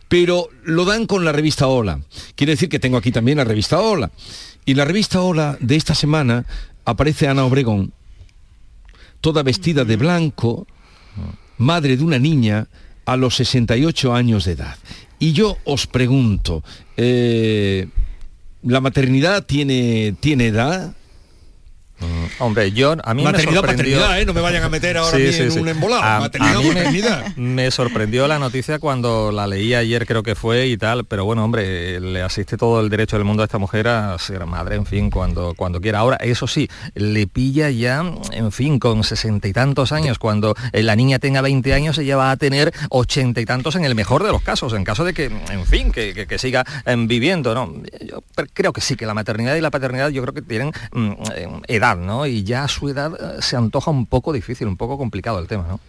[0.07, 1.99] Pero lo dan con la revista Hola.
[2.35, 4.11] Quiere decir que tengo aquí también la revista Hola.
[4.65, 6.45] Y la revista Hola de esta semana
[6.85, 7.93] aparece Ana Obregón,
[9.21, 10.67] toda vestida de blanco,
[11.57, 12.67] madre de una niña
[13.05, 14.77] a los 68 años de edad.
[15.19, 16.63] Y yo os pregunto,
[16.97, 17.87] eh,
[18.63, 20.95] ¿la maternidad tiene, tiene edad?
[22.39, 24.15] Hombre, yo a mí Maternidad, me sorprendió...
[24.15, 24.25] ¿eh?
[24.25, 26.01] No me vayan a meter ahora a mí en un embolado.
[26.03, 30.67] A- Maternidad, a mí me- sorprendió la noticia cuando la leí ayer, creo que fue
[30.67, 33.87] y tal, pero bueno, hombre, le asiste todo el derecho del mundo a esta mujer
[33.87, 35.99] a ser madre, en fin, cuando, cuando quiera.
[35.99, 40.83] Ahora, eso sí, le pilla ya, en fin, con sesenta y tantos años, cuando eh,
[40.83, 44.23] la niña tenga 20 años, ella va a tener ochenta y tantos en el mejor
[44.23, 47.53] de los casos, en caso de que, en fin, que, que- que siga em, viviendo,
[47.53, 47.73] ¿no?
[48.05, 48.23] Yo
[48.53, 51.47] creo que sí, que la maternidad y la paternidad yo creo que tienen mm, eh,
[51.93, 52.25] edad, ¿no?
[52.27, 55.47] Y ya a su edad eh, se antoja un poco difícil, un poco complicado el
[55.47, 55.79] tema, ¿no?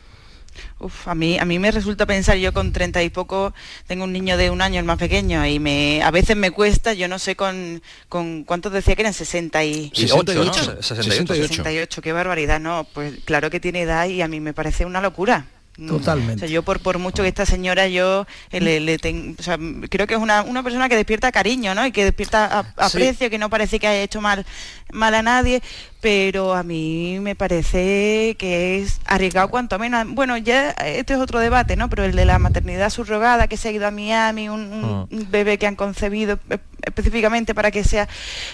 [0.79, 3.53] Uf, a mí, a mí me resulta pensar, yo con treinta y poco
[3.89, 6.93] tengo un niño de un año, el más pequeño, y me a veces me cuesta,
[6.95, 9.91] yo no sé con, con cuántos decía que eran 60 y...
[9.93, 10.45] 68,
[10.77, 10.83] ¿no?
[10.83, 11.35] 68.
[11.49, 15.01] 68, qué barbaridad, no, pues claro que tiene edad y a mí me parece una
[15.01, 15.47] locura.
[15.77, 16.35] Mm, Totalmente.
[16.37, 19.43] O sea, yo por, por mucho que esta señora yo eh, le, le ten- o
[19.43, 19.59] sea,
[19.91, 21.85] creo que es una, una persona que despierta cariño, ¿no?
[21.85, 22.69] Y que despierta Sí.
[22.97, 24.47] aprecio, que no parece que haya hecho mal,
[24.93, 25.63] mal a nadie,
[26.05, 30.07] pero a mí me parece que es arriesgado cuanto menos.
[30.09, 31.89] Bueno, ya este es otro debate, ¿no?
[31.89, 35.31] Pero el de la maternidad subrogada, que se ha ido a Miami, un, un- un
[35.31, 36.39] bebé que han concebido
[36.87, 38.07] específicamente para que sea,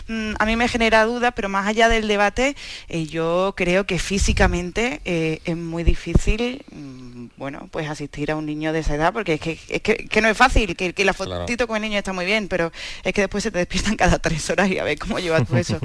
[0.06, 2.54] mm, a mí me genera dudas, pero más allá del debate,
[2.88, 8.46] eh, yo creo que físicamente eh, es muy difícil, mm, bueno, pues asistir a un
[8.46, 11.04] niño de esa edad, porque es que, es que, que no es fácil, que, que
[11.04, 12.70] la fotito con el niño está muy bien, pero
[13.02, 15.56] es que después se te despiertan cada tres horas y a ver cómo llevas tú
[15.56, 15.80] eso.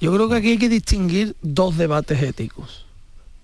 [0.00, 0.93] Yo creo que aquí hay que distinguir
[1.42, 2.86] dos debates éticos.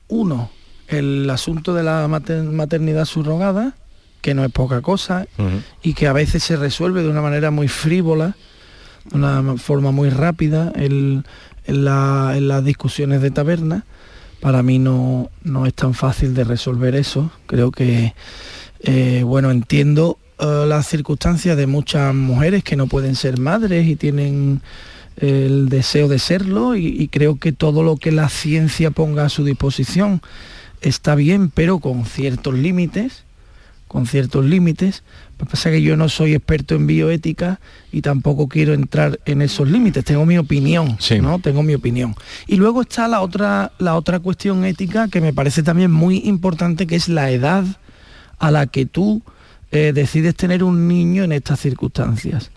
[0.08, 0.50] Uno,
[0.88, 3.74] el asunto de la mater- maternidad subrogada,
[4.20, 5.26] que no es poca cosa
[5.82, 8.36] y que a veces se resuelve de una manera muy frívola,
[9.10, 11.24] de una forma muy rápida en,
[11.66, 13.84] en la- en las discusiones de taberna.
[14.40, 17.30] Para mí no, no es tan fácil de resolver eso.
[17.46, 18.14] Creo que,
[18.80, 23.96] eh, bueno, entiendo eh, las circunstancias de muchas mujeres que no pueden ser madres y
[23.96, 24.62] tienen
[25.16, 29.28] el deseo de serlo y, y creo que todo lo que la ciencia ponga a
[29.28, 30.22] su disposición
[30.80, 33.24] está bien, pero con ciertos límites,
[33.90, 35.02] con ciertos límites.
[35.38, 39.18] Lo que pasa es que yo no soy experto en bioética y tampoco quiero entrar
[39.24, 40.04] en esos límites.
[40.04, 41.38] Tengo mi opinión, ¿no?
[41.38, 42.14] Tengo mi opinión.
[42.46, 46.86] Y luego está la otra, la otra cuestión ética que me parece también muy importante,
[46.86, 47.64] que es la edad
[48.38, 49.22] a la que tú
[49.72, 52.50] eh, decides tener un niño en estas circunstancias.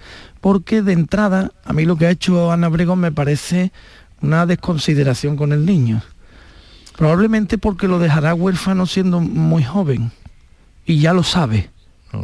[0.43, 3.71] Porque de entrada, a mí lo que ha hecho Ana Bregón me parece
[4.19, 6.01] una desconsideración con el niño.
[6.97, 10.11] Probablemente porque lo dejará huérfano siendo muy joven
[10.85, 11.69] y ya lo sabe.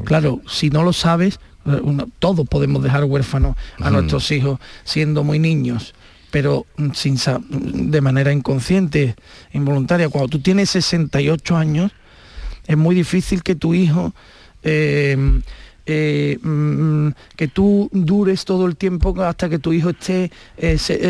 [0.03, 1.81] Claro, si no lo sabes, eh,
[2.19, 5.95] todos podemos dejar huérfanos a nuestros hijos siendo muy niños,
[6.29, 7.17] pero mm, sin,
[7.89, 9.15] de manera inconsciente,
[9.53, 10.09] involuntaria.
[10.09, 11.93] Cuando tú tienes 68 años,
[12.67, 14.13] es muy difícil que tu hijo...
[14.63, 15.39] Eh,
[15.91, 20.31] eh, mm, que tú dures todo el tiempo hasta que tu hijo esté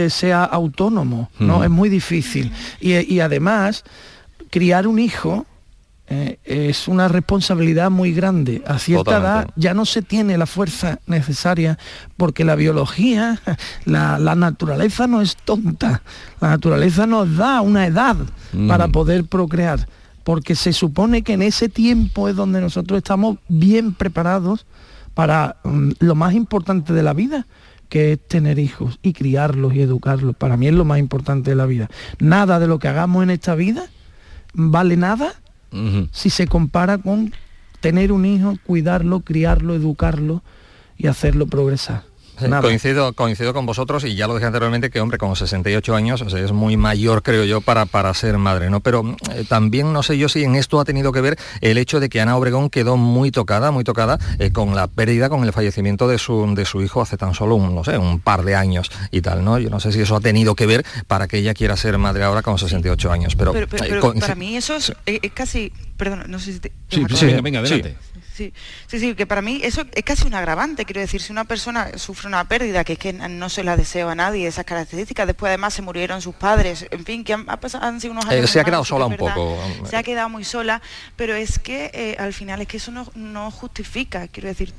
[0.09, 2.51] sea autónomo no es muy difícil.
[2.79, 3.83] Y además
[4.49, 5.45] criar un hijo
[6.11, 8.63] eh, es una responsabilidad muy grande.
[8.65, 11.77] A cierta edad ya no se tiene la fuerza necesaria
[12.17, 13.39] porque la biología,
[13.85, 16.01] la, naturaleza no es tonta.
[16.41, 18.15] La naturaleza nos da una edad
[18.67, 19.87] para poder procrear
[20.29, 24.67] porque se supone que en ese tiempo es donde nosotros estamos bien preparados
[25.15, 27.47] para mm, lo más importante de la vida,
[27.89, 30.35] que es tener hijos y criarlos y educarlos.
[30.35, 31.89] Para mí es lo más importante de la vida.
[32.19, 33.87] Nada de lo que hagamos en esta vida
[34.53, 35.33] vale nada
[36.11, 37.33] si se compara con
[37.79, 40.43] tener un hijo, cuidarlo, criarlo, educarlo
[40.95, 42.03] y hacerlo progresar.
[42.61, 46.51] Coincido, coincido con vosotros y ya lo dije anteriormente que hombre con 68 años es
[46.51, 48.79] muy mayor creo yo para, para ser madre, ¿no?
[48.79, 51.99] Pero eh, también no sé yo si en esto ha tenido que ver el hecho
[51.99, 55.53] de que Ana Obregón quedó muy tocada, muy tocada eh, con la pérdida, con el
[55.53, 58.55] fallecimiento de su, de su hijo hace tan solo un, no sé, un par de
[58.55, 59.59] años y tal, ¿no?
[59.59, 62.23] Yo no sé si eso ha tenido que ver para que ella quiera ser madre
[62.23, 63.55] ahora con 68 años, pero...
[63.55, 63.67] Eh,
[64.19, 66.71] para mí eso es, es casi perdón, no sé si te...
[66.87, 67.97] Sí, sí, venga, venga, adelante.
[68.33, 68.53] Sí,
[68.87, 71.97] sí, sí, que para mí eso es casi un agravante, quiero decir, si una persona
[71.97, 75.49] sufre una pérdida, que es que no se la deseo a nadie, esas características, después
[75.49, 78.45] además se murieron sus padres, en fin, que han, pasado, han sido unos años...
[78.45, 79.57] Eh, se ha quedado sola un poco.
[79.89, 80.81] Se ha quedado muy sola,
[81.17, 84.73] pero es que eh, al final es que eso no, no justifica, quiero decir,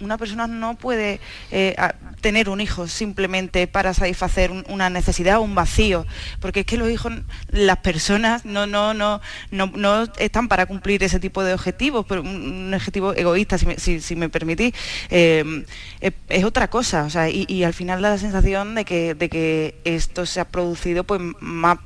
[0.00, 1.20] una persona no puede
[1.50, 1.76] eh,
[2.20, 6.06] tener un hijo simplemente para satisfacer una necesidad o un vacío,
[6.40, 7.12] porque es que los hijos,
[7.48, 9.20] las personas no, no, no,
[9.50, 14.16] no, están para cumplir ese tipo de objetivos, pero un, objetivo egoísta, si me, si,
[14.16, 14.74] me permitís,
[15.10, 15.64] eh,
[16.00, 19.28] es, otra cosa, o sea, y, y, al final da la sensación de que, de
[19.28, 21.78] que esto se ha producido pues más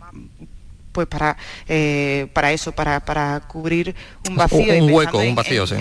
[0.93, 1.37] pues para
[1.69, 3.95] eh, para eso para, para cubrir
[4.29, 5.77] un vacío un, hueco un vacío sí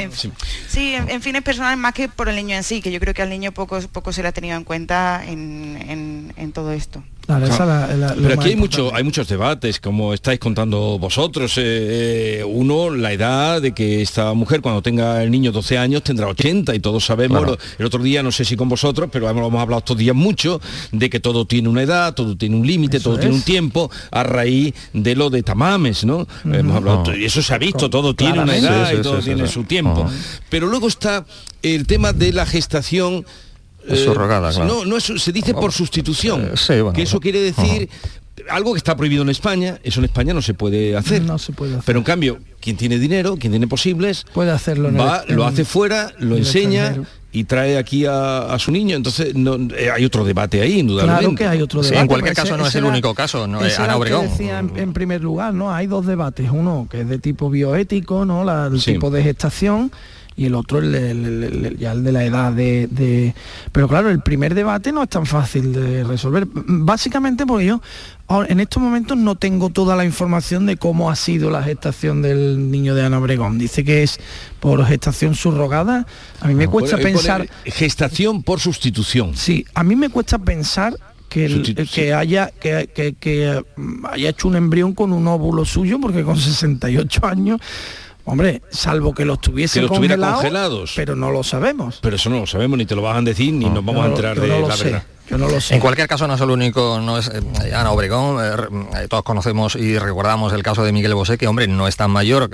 [0.67, 3.21] sí, en, fines personales más que por el niño en sí que yo creo que
[3.21, 8.33] al niño poco poco se le ha tenido en cuenta en, en todo esto pero
[8.33, 11.57] aquí hay, mucho, hay muchos debates, como estáis contando vosotros.
[11.57, 16.03] Eh, eh, uno, la edad de que esta mujer cuando tenga el niño 12 años
[16.03, 19.47] tendrá 80 y todos sabemos, el otro día no sé si con vosotros, pero hemos,
[19.47, 20.59] hemos hablado estos días mucho
[20.91, 24.23] de que todo tiene una edad, todo tiene un límite, todo tiene un tiempo, a
[24.23, 26.27] raíz de lo de tamames, ¿no?
[26.45, 29.63] hemos hablado, y eso se ha visto, todo tiene una edad y todo tiene su
[29.65, 30.09] tiempo.
[30.49, 31.25] Pero luego está
[31.61, 33.25] el tema de la gestación
[33.89, 36.51] es surrogada, eh, No, no se dice por sustitución.
[36.69, 37.89] Eh, que eso quiere decir
[38.49, 41.21] algo que está prohibido en España, eso en España no se puede hacer.
[41.21, 41.83] No se puede hacer.
[41.85, 44.91] Pero en cambio, quien tiene dinero, quien tiene posibles, puede hacerlo.
[44.93, 46.95] va, lo hace fuera, lo enseña
[47.31, 48.95] y trae aquí a, su niño.
[48.95, 51.23] Entonces no, eh, hay otro debate ahí, indudablemente.
[51.23, 51.99] Claro que hay otro debate.
[51.99, 54.29] en cualquier caso no es el único caso, no es Ana Obregón.
[54.29, 55.71] Decía en, primer lugar, ¿no?
[55.71, 58.43] Hay dos debates, uno que es de tipo bioético, ¿no?
[58.43, 59.91] La, el tipo de gestación
[60.39, 63.33] y el otro el, ya el de la edad de,
[63.73, 66.47] Pero claro, el primer debate no es tan fácil de resolver.
[66.53, 67.81] Básicamente porque yo
[68.47, 72.71] en estos momentos no tengo toda la información de cómo ha sido la gestación del
[72.71, 73.59] niño de Ana Obregón.
[73.59, 74.17] Dice que es
[74.61, 76.07] por gestación subrogada.
[76.39, 77.49] A mí me cuesta pensar...
[77.65, 79.35] Gestación por sustitución.
[79.35, 80.93] Sí, a mí me cuesta pensar
[81.27, 82.87] que, que haya que,
[83.19, 83.61] que,
[84.09, 87.59] haya hecho un embrión con un óvulo suyo porque con 68 años
[88.31, 91.99] Hombre, salvo que los tuviese congelados, pero no lo sabemos.
[92.01, 94.07] Pero eso no lo sabemos, ni te lo van a decir, ni nos vamos a
[94.07, 95.03] enterar de la verdad.
[95.31, 99.23] En cualquier caso no es el único, no es eh, Ana Obregón, eh, eh, todos
[99.23, 102.49] conocemos y recordamos el caso de Miguel Bosé, que hombre, no es tan mayor,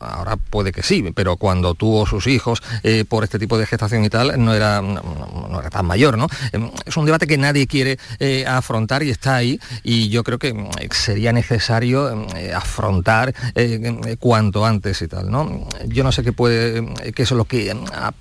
[0.00, 2.62] ahora puede que sí, pero cuando tuvo sus hijos
[3.08, 6.26] por este tipo de gestación y tal, no era, no, era tan mayor, ¿no?
[6.84, 7.98] es un debate que nadie quiere
[8.46, 13.34] afrontar y está ahí, y yo creo que sería necesario afrontar
[14.18, 15.66] cuanto antes y tal, ¿no?
[15.86, 18.12] Yo no sé qué puede, qué es lo que ha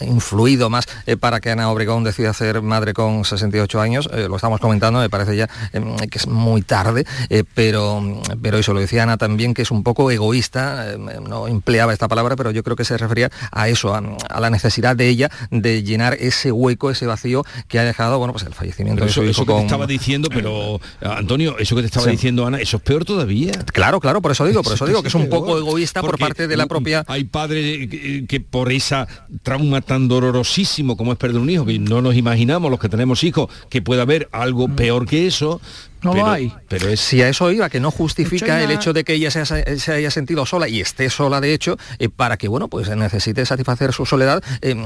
[0.00, 0.86] influido más
[1.20, 5.00] para que Ana Obregón decida ser madre con 60 68 años, eh, lo estamos comentando,
[5.00, 8.02] me parece ya em, que es muy tarde, eh, pero,
[8.42, 12.08] pero eso lo decía Ana también, que es un poco egoísta, em, no empleaba esta
[12.08, 15.30] palabra, pero yo creo que se refería a eso, a, a la necesidad de ella
[15.50, 19.10] de llenar ese hueco, ese vacío que ha dejado, bueno, pues el fallecimiento Pero de
[19.10, 22.10] eso, su hijo eso que te estaba diciendo, pero Antonio, eso que te estaba Sí.
[22.12, 23.52] diciendo Ana, eso es peor todavía.
[23.72, 26.46] Claro, claro, por eso digo, por eso digo que es un poco egoísta por parte
[26.46, 29.06] de la propia Hay padres que, que por esa
[29.42, 33.22] trauma tan dolorosísimo como es perder un hijo, que no nos imaginamos los que tenemos
[33.24, 33.35] hijos,
[33.68, 35.60] que pueda haber algo peor que eso.
[36.02, 36.52] No lo pero, hay.
[36.68, 39.40] Pero es Si a eso iba, que no justifica el hecho de que ella se,
[39.40, 42.88] ha- se haya sentido sola y esté sola de hecho, eh, para que bueno, pues
[42.94, 44.76] necesite satisfacer su soledad eh,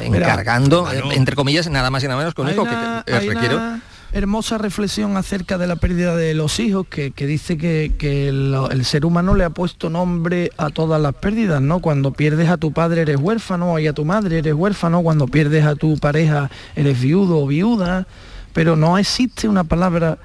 [0.00, 3.54] encargando, eh, entre comillas, nada más y nada menos Hay hijo una- que eh, requiere.
[3.56, 3.82] una
[4.14, 8.84] hermosa reflexión acerca de la pérdida de los hijos que, que dice que, que el
[8.84, 11.80] ser humano le ha puesto nombre a todas las pérdidas, ¿no?
[11.80, 15.64] Cuando pierdes a tu padre eres huérfano y a tu madre eres huérfano, cuando pierdes
[15.66, 18.06] a tu pareja eres viudo o viuda,
[18.52, 20.18] pero no existe una palabra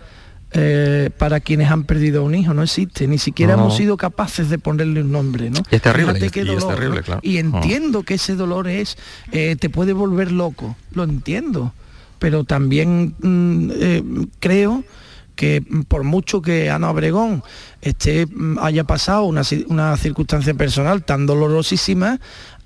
[0.52, 3.64] eh, para quienes han perdido a un hijo, no existe, ni siquiera No.
[3.64, 5.60] hemos sido capaces de ponerle un nombre, ¿no?
[5.72, 7.04] Y es terrible, y- y es dolor, terrible, ¿no?
[7.06, 7.22] claro.
[7.24, 7.40] Y Ah.
[7.42, 8.98] entiendo que ese dolor es,
[9.32, 11.74] eh, te puede volver loco, lo entiendo,
[12.20, 14.04] pero también mm, eh,
[14.40, 14.84] creo
[15.36, 17.44] que por mucho que Ana Obregón
[17.82, 22.20] esté, mm, haya pasado una, una circunstancia personal tan dolorosísima,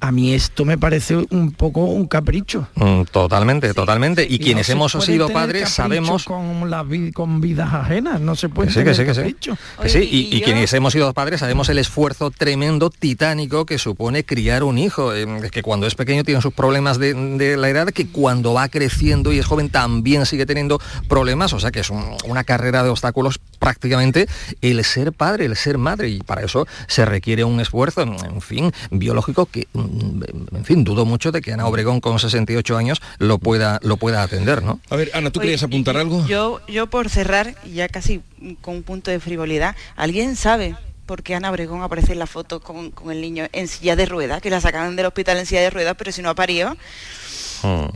[0.04, 2.68] a mí esto me parece un poco un capricho.
[2.76, 4.28] Mm, Totalmente, totalmente.
[4.30, 8.36] Y, Y quienes no hemos sido padres sabemos con, la vi- con vidas ajenas, no
[8.36, 9.20] se puede Que sí, que sí, que sí.
[9.22, 9.58] capricho.
[9.82, 14.26] Que sí, y, y quienes hemos sido padres sabemos el esfuerzo tremendo, titánico que supone
[14.26, 17.88] criar un hijo, eh, que cuando es pequeño tiene sus problemas de, de la edad,
[17.88, 21.90] que cuando va creciendo y es joven también sigue teniendo problemas, o sea que es
[21.90, 24.28] un- una carrera de obstáculos prácticamente
[24.62, 28.74] el ser padre, el ser madre, y para eso se requiere un esfuerzo, en fin,
[28.92, 30.24] biológico que, mm,
[30.58, 34.22] en fin, dudo mucho de que Ana Obregón con 68 años lo pueda, lo pueda
[34.22, 34.82] atender, ¿no?
[34.90, 36.28] A ver, Ana, ¿tú Oye, querías apuntar algo?
[36.28, 38.22] Yo, yo por cerrar, y ya casi
[38.60, 42.60] con un punto de frivolidad, ¿alguien sabe por qué Ana Obregón aparece en la foto
[42.60, 44.42] con, con el niño en silla de ruedas?
[44.42, 46.76] Que la sacaron del hospital en silla de ruedas, pero si no ha parido.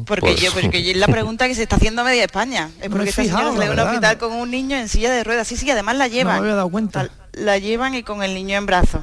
[0.06, 2.70] Porque Pues- yo, porque es la pregunta que se está haciendo media España.
[2.82, 5.48] Es porque esta señora la a un hospital con un niño en silla de ruedas.
[5.48, 6.36] Sí, sí, además la llevan.
[6.38, 7.10] No me había dado cuenta.
[7.34, 9.02] La, llevan y con el niño en brazos.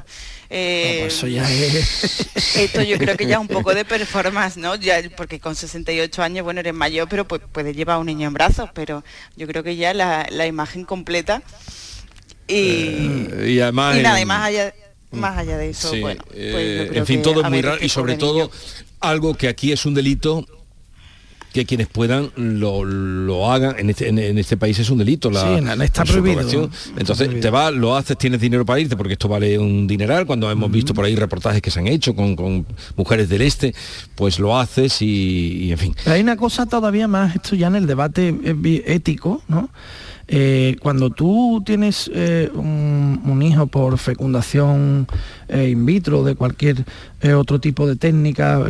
[0.49, 2.27] Eh, pues eso ya es...
[2.57, 4.75] esto yo creo que ya es un poco de performance, ¿no?
[4.75, 8.27] Ya, porque con 68 años, bueno, eres mayor, pero pues puedes llevar a un niño
[8.27, 9.03] en brazos, pero
[9.35, 11.41] yo creo que ya la, la imagen completa
[12.47, 14.73] y, Eh, y además y nada, en- y más allá,
[15.11, 17.49] más allá de eso, Sí, bueno, pues eh, yo creo en fin, todo es a
[17.49, 18.51] muy raro y sobre todo niño.
[19.09, 20.45] Algo que aquí es un delito
[21.53, 25.31] que quienes puedan lo, lo hagan en este, en, en este país es un delito
[25.31, 26.41] la, Sí, está prohibido.
[26.97, 27.39] entonces prohibido.
[27.41, 30.69] te vas lo haces tienes dinero para irte porque esto vale un dineral cuando hemos
[30.69, 32.65] visto por ahí reportajes que se han hecho con, con
[32.97, 33.73] mujeres del este
[34.15, 37.67] pues lo haces y, y, en fin Pero hay una cosa todavía más, esto ya
[37.67, 39.69] en el debate eh, ético, ¿no?
[40.27, 45.07] Eh, cuando tú tienes eh, un, un hijo por fecundación
[45.47, 46.83] eh, in vitro de cualquier
[47.37, 48.63] otro tipo de técnica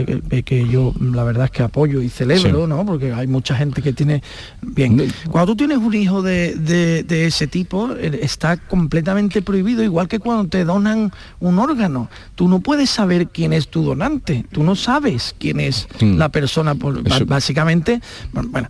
[0.46, 2.70] que, yo la verdad es que apoyo y celebro, Sí.
[2.70, 2.86] ¿no?
[2.86, 4.24] Porque hay mucha gente que tiene
[4.62, 5.12] bien.
[5.30, 10.20] Cuando tú tienes un hijo de, de- de ese tipo está completamente prohibido, igual que
[10.20, 12.10] cuando te donan un órgano.
[12.36, 16.18] Tú no puedes saber quién es tu donante, tú no sabes quién es Mm.
[16.18, 18.00] la persona, por- básicamente.
[18.32, 18.70] Bueno,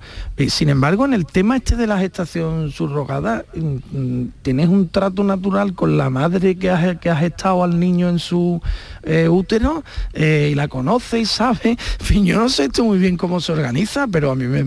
[0.49, 5.23] sin embargo, en el tema este de la gestación subrogada, mm, mm, tienes un trato
[5.23, 8.61] natural con la madre que has, que has estado al niño en su
[9.03, 9.83] eh, útero
[10.13, 11.77] eh, y la conoce y sabe.
[11.99, 14.65] En fin, yo no sé esto muy bien cómo se organiza, pero a mí me-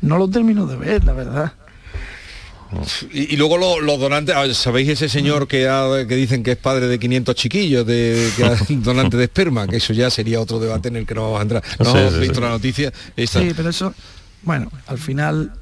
[0.00, 1.52] no lo termino de ver, la verdad.
[3.12, 6.56] y, y luego lo- los donantes sabéis ese señor que, ha- que dicen que es
[6.56, 10.58] padre de 500 chiquillos de que ha- donante de esperma que eso ya sería otro
[10.58, 12.40] debate en el que no vamos a entrar no Sí, visto sí.
[12.40, 13.40] la noticia esta.
[13.40, 13.94] Sí, pero eso,
[14.44, 15.52] bueno, al final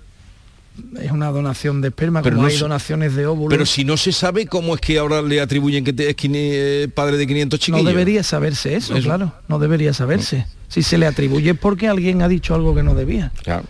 [1.00, 3.50] es una donación de esperma, Pero como no hay donaciones de óvulos.
[3.50, 6.88] Pero si no se sabe cómo es que ahora le atribuyen que te- es eh,
[6.94, 7.86] padre de 500 no chiquillos.
[7.86, 9.04] debería saberse eso, Eso.
[9.04, 10.46] claro, no debería saberse.
[10.68, 13.30] Si se le atribuye es porque alguien ha dicho algo que no debía.
[13.42, 13.64] Claro.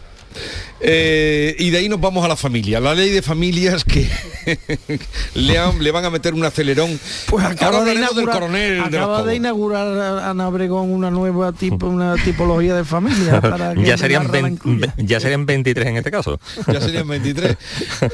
[0.84, 2.80] Eh, y de ahí nos vamos a la familia.
[2.80, 4.08] La ley de familias que
[5.34, 6.98] le, han- le van a meter un acelerón.
[7.28, 11.10] Pues Ahora acaba, de hablaremos del inaugurar, coronel acaba de inaugurar a- Ana Obregón una
[11.10, 14.94] nueva tipo, una tipología de familia para que ya serían, Navarra la vein- incluya.
[14.98, 16.40] ya serían 23 en este caso.
[16.66, 17.56] Ya serían 23.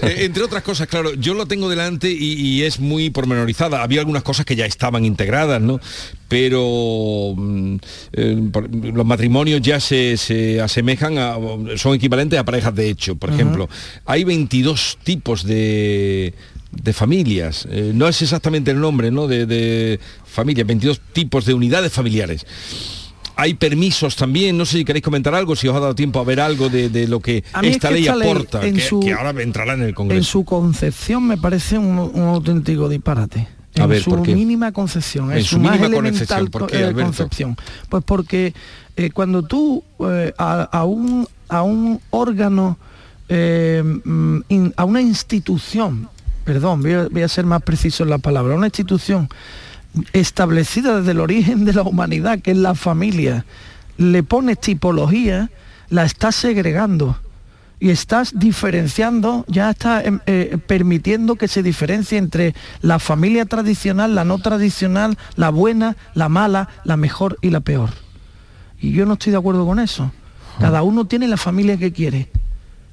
[0.02, 3.82] Eh, entre otras cosas, claro, yo lo tengo delante y, y es muy pormenorizada.
[3.82, 5.80] Había algunas cosas que ya estaban integradas, ¿no?
[6.28, 7.76] Pero mm,
[8.12, 8.50] eh,
[8.94, 11.36] los matrimonios ya se, se asemejan a,
[11.76, 13.16] son equivalentes a parejas de hecho.
[13.16, 13.68] Por ejemplo,
[14.04, 16.34] hay 22 tipos de
[16.70, 19.26] de familias, Eh, no es exactamente el nombre ¿no?
[19.26, 22.44] de, de familias, 22 tipos de unidades familiares.
[23.36, 26.24] hay permisos también, no sé si queréis comentar algo, si os ha dado tiempo a
[26.24, 28.60] ver algo de, de lo que A mí es esta que ley esta ley, aporta,
[28.60, 30.18] que, su- que ahora entrará en el Congreso.
[30.18, 33.48] En su concepción me parece un, un auténtico disparate.
[33.78, 36.76] A en ver, su mínima concepción, En en su más mínima elemental concepción, ¿por qué,
[36.80, 37.02] eh, Alberto?
[37.04, 37.56] concepción.
[37.88, 38.52] Pues porque
[38.98, 42.78] eh, cuando tú eh, a, un, órgano,
[43.28, 46.08] eh, mm, a una institución,
[46.44, 49.28] perdón, voy a, ser más preciso en la palabra, una institución
[50.12, 53.44] establecida desde el origen de la humanidad, que es la familia,
[53.98, 55.48] le pones tipología,
[55.90, 57.16] la estás segregando
[57.78, 60.18] y estás diferenciando, ya está em,
[60.66, 66.68] permitiendo que se diferencie entre la familia tradicional, la no tradicional, la buena, la mala,
[66.82, 67.90] la mejor y la peor.
[68.80, 70.10] Y yo no estoy de acuerdo con eso.
[70.60, 72.28] Cada uno tiene la familia que quiere.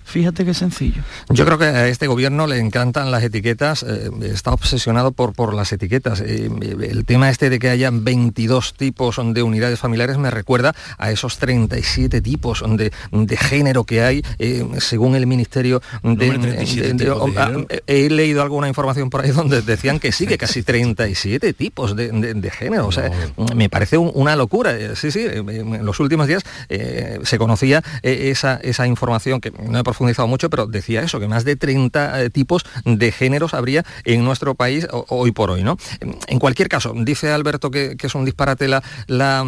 [0.06, 1.02] Fíjate qué sencillo.
[1.30, 5.54] Yo creo que a este gobierno le encantan las etiquetas, eh, está obsesionado por, por
[5.54, 6.22] las etiquetas.
[6.22, 6.50] Eh,
[6.82, 11.38] el tema este de que haya 22 tipos de unidades familiares me recuerda a esos
[11.40, 16.10] 37 tipos de, de género que hay, eh, según el Ministerio de...
[16.30, 17.68] hombre, 37 de- de- tipos de ah, género.
[17.88, 22.10] he leído alguna información por ahí donde decían que sí, que casi 37 tipos de,
[22.12, 22.88] de- de género.
[22.88, 23.12] O sea,
[23.56, 24.78] me parece un- una locura.
[24.78, 29.42] Eh, Sí, sí, eh, en los últimos días eh, se conocía eh, esa, esa información
[29.42, 33.14] que no he profundizado mucho, pero decía eso, que más de 30 eh, tipos de
[33.14, 35.64] géneros habría en nuestro país ho- hoy por hoy.
[35.64, 35.78] ¿no?
[36.28, 39.44] En cualquier caso, dice Alberto que, es un disparate la, la,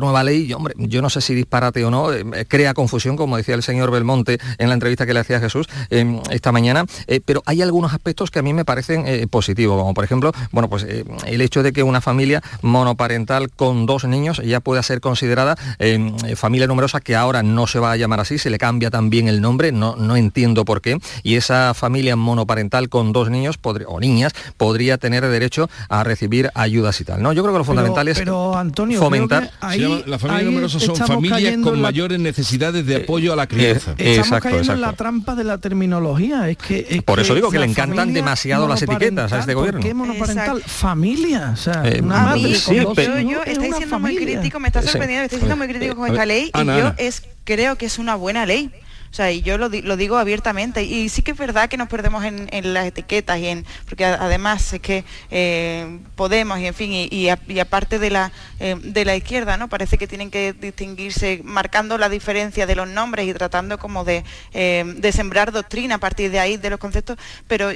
[0.00, 0.46] nueva ley.
[0.48, 3.62] Yo, hombre, yo no sé si disparate o no, eh, crea confusión, como decía el
[3.62, 7.62] señor Belmonte en la entrevista que le hacía Jesús eh, esta mañana, eh, pero hay
[7.62, 11.62] algunos aspectos que a mí me parecen positivos, como por ejemplo, bueno, pues el hecho
[11.62, 17.00] de que una familia monoparental con dos niños ya pueda ser considerada eh, familia numerosa,
[17.00, 19.83] que ahora no se va a llamar así, se le cambia también el nombre, no,
[19.96, 24.98] no entiendo por qué, y esa familia monoparental con dos niños podría- o niñas podría
[24.98, 27.22] tener derecho a recibir ayudas y tal.
[27.22, 27.32] ¿no?
[27.32, 29.44] Yo creo que lo fundamental es pero, Antonio, creo fomentar...
[29.50, 33.36] que ahí- las familias ahí numerosas son familias con la- mayores necesidades de apoyo a
[33.36, 33.94] la crianza.
[33.98, 36.48] Estamos cayendo en la trampa de la terminología.
[36.48, 39.80] Es que, es Por eso digo que le encantan demasiado las etiquetas a este gobierno.
[39.80, 40.62] ¿Por qué monoparental?
[40.62, 41.50] Familia.
[41.52, 43.98] O sea, Eh, una a madre mí con sí, yo, yo es estoy una siendo
[43.98, 44.88] muy crítico, me está Sí.
[44.88, 46.94] sorprendiendo, estoy siendo muy crítico con esta ley Ana, y yo Ana.
[46.98, 48.70] es creo que es una buena ley.
[49.14, 50.82] O sea, y yo lo, di- lo digo abiertamente.
[50.82, 54.72] Y sí que es verdad que nos perdemos en, las etiquetas y en porque además
[54.72, 57.28] es que eh, Podemos y en fin y,
[57.60, 59.68] aparte de la eh, de la izquierda, ¿no?
[59.68, 64.24] Parece que tienen que distinguirse marcando la diferencia de los nombres y tratando como de,
[64.52, 67.70] eh, sembrar doctrina a partir de ahí de los conceptos, pero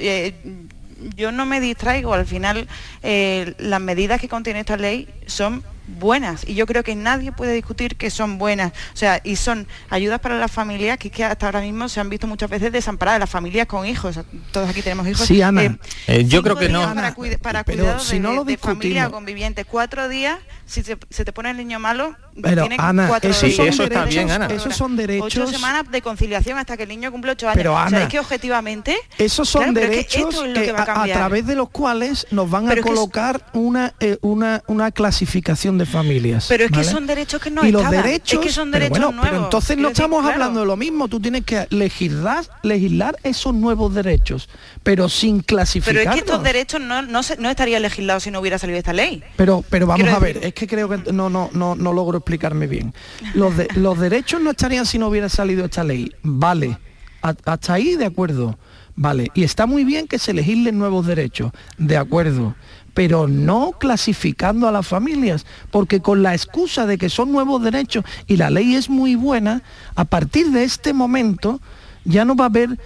[1.15, 2.67] yo no me distraigo, al final
[3.01, 5.63] las medidas que contiene esta ley son
[5.97, 9.67] buenas y yo creo que nadie puede discutir que son buenas, o sea, y son
[9.89, 12.71] ayudas para las familias que, es que hasta ahora mismo se han visto muchas veces
[12.71, 14.19] desamparadas, las familias con hijos,
[14.51, 15.25] todos aquí tenemos hijos.
[15.25, 15.63] Sí, Ana.
[15.63, 15.75] Eh,
[16.07, 16.81] Eh, yo creo que no.
[16.93, 20.37] Para, cuida- para Pero cuidados si de, no lo de familia o convivientes, cuatro días,
[20.65, 23.75] si se, se te pone el niño malo, Pero, tiene Ana, cuatro Sí, son días.
[23.75, 24.45] eso está derechos, bien, Ana.
[24.47, 27.57] esos son Ocho derechos semanas de conciliación hasta que el niño cumple ocho años.
[27.57, 28.95] Pero, o sea, Ana, es que objetivamente...
[29.17, 31.47] Esos son Claro, pero es que derechos esto es lo que que va a través
[31.47, 36.45] de los cuales nos van a Pero colocar una, eh, una, una clasificación de familias.
[36.47, 36.89] Pero es que ¿vale?
[36.91, 38.03] son derechos que no y los estaban.
[38.05, 39.29] derechos, es que son pero derechos bueno, nuevos.
[39.31, 40.33] pero entonces no estamos claro.
[40.33, 41.07] hablando de lo mismo.
[41.07, 44.47] Tú tienes que legislar, legislar esos nuevos derechos,
[44.83, 46.03] pero sin Pero clasificarlos.
[46.05, 48.93] es que estos derechos no, no, se- no estarían legislados si no hubiera salido esta
[48.93, 49.23] ley.
[49.35, 51.93] Pero, pero vamos Quiero a ver, decir- es que creo que no, no, no, no
[51.93, 52.93] logro explicarme bien.
[53.33, 56.11] Los, de- los derechos no estarían si no hubiera salido esta ley.
[56.21, 56.77] Vale,
[57.21, 58.57] hasta ahí de acuerdo.
[59.01, 62.53] Vale, y está muy bien que se legislen nuevos derechos, de acuerdo,
[62.93, 68.03] pero no clasificando a las familias, porque con la excusa de que son nuevos derechos
[68.27, 69.61] y la ley es muy buena,
[69.95, 71.59] a partir de este momento
[72.05, 72.77] ya no va a haber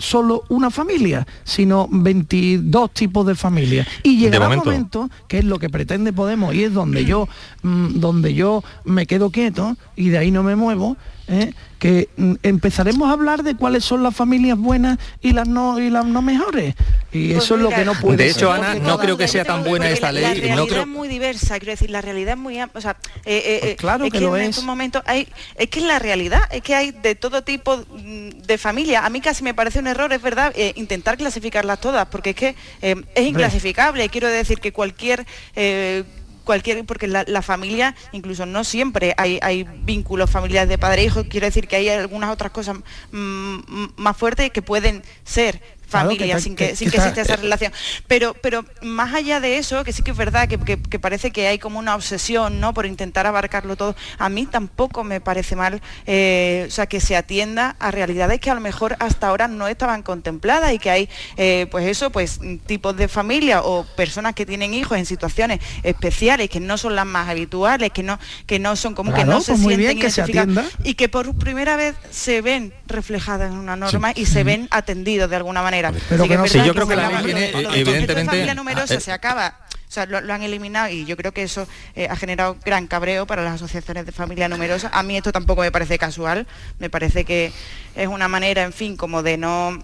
[0.00, 3.86] solo una familia, sino 22 tipos de familias.
[4.02, 5.00] Y llegará un momento.
[5.02, 7.28] momento, que es lo que pretende Podemos, y es donde yo,
[7.62, 10.96] mm, donde yo me quedo quieto y de ahí no me muevo,
[11.30, 11.52] ¿eh?
[11.78, 15.88] que mm, empezaremos a hablar de cuáles son las familias buenas y las no y
[15.88, 16.74] las no mejores.
[17.12, 18.64] Y Pues eso es lo que no puede De hecho, ser.
[18.64, 20.40] Ana, no creo que sea tan buena esta la, La ley.
[20.40, 20.82] realidad No creo...
[20.82, 24.04] es muy diversa, quiero decir, la realidad es muy o sea, eh, eh, Pues claro
[24.04, 24.48] es que que, lo en es.
[24.50, 25.26] estos momentos hay,
[25.56, 29.04] es que es la realidad, es que hay de todo tipo mm, de familias.
[29.04, 32.36] A mí casi me parece un error, es verdad, eh, intentar clasificarlas todas, porque es
[32.36, 34.08] que eh, es inclasificable.
[34.10, 35.26] Quiero decir que cualquier
[35.56, 36.04] eh,
[36.50, 41.22] cualquier porque la, familia incluso no siempre hay, hay vínculos familiares de padre e hijo.
[41.28, 42.78] Quiero decir que hay algunas otras cosas
[43.12, 47.20] mm, mm, más fuertes que pueden ser familia que- sin que- que, sin que exista
[47.20, 47.72] esa eh, relación.
[48.06, 51.46] Pero, pero más allá de eso, que sí que es verdad que, que- parece que
[51.48, 52.72] hay como una obsesión ¿no?
[52.74, 57.16] por intentar abarcarlo todo, a mí tampoco me parece mal eh, o sea, que se
[57.16, 61.08] atienda a realidades que a lo mejor hasta ahora no estaban contempladas y que hay
[61.36, 66.48] eh, pues eso, pues tipos de familia o personas que tienen hijos en situaciones especiales
[66.50, 69.40] que no son las más habituales, que no, que no son como que Claro, no
[69.40, 70.88] se pues muy sienten bien que se identificadas atienda.
[70.88, 75.28] y que por primera vez se ven reflejadas en una norma y se ven atendidos
[75.30, 75.79] de alguna manera.
[76.08, 77.32] Pero Sí que no es se- verdad Sí, yo creo que se la acaba- ley
[77.32, 79.56] tiene, el eh, concepto de evidentemente, familia numerosa eh, se acaba.
[79.88, 81.66] O sea, lo, lo han eliminado y yo creo que eso
[81.96, 84.88] eh, ha generado gran cabreo para las asociaciones de familia numerosa.
[84.92, 86.46] A mí esto tampoco me parece casual,
[86.78, 87.52] me parece que
[87.96, 89.78] es una manera, en fin, como de no,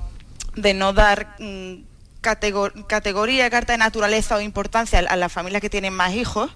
[0.54, 1.74] de no dar mm,
[2.22, 6.52] catego- categoría, carta de naturaleza o importancia a, a las familias que tienen más hijos.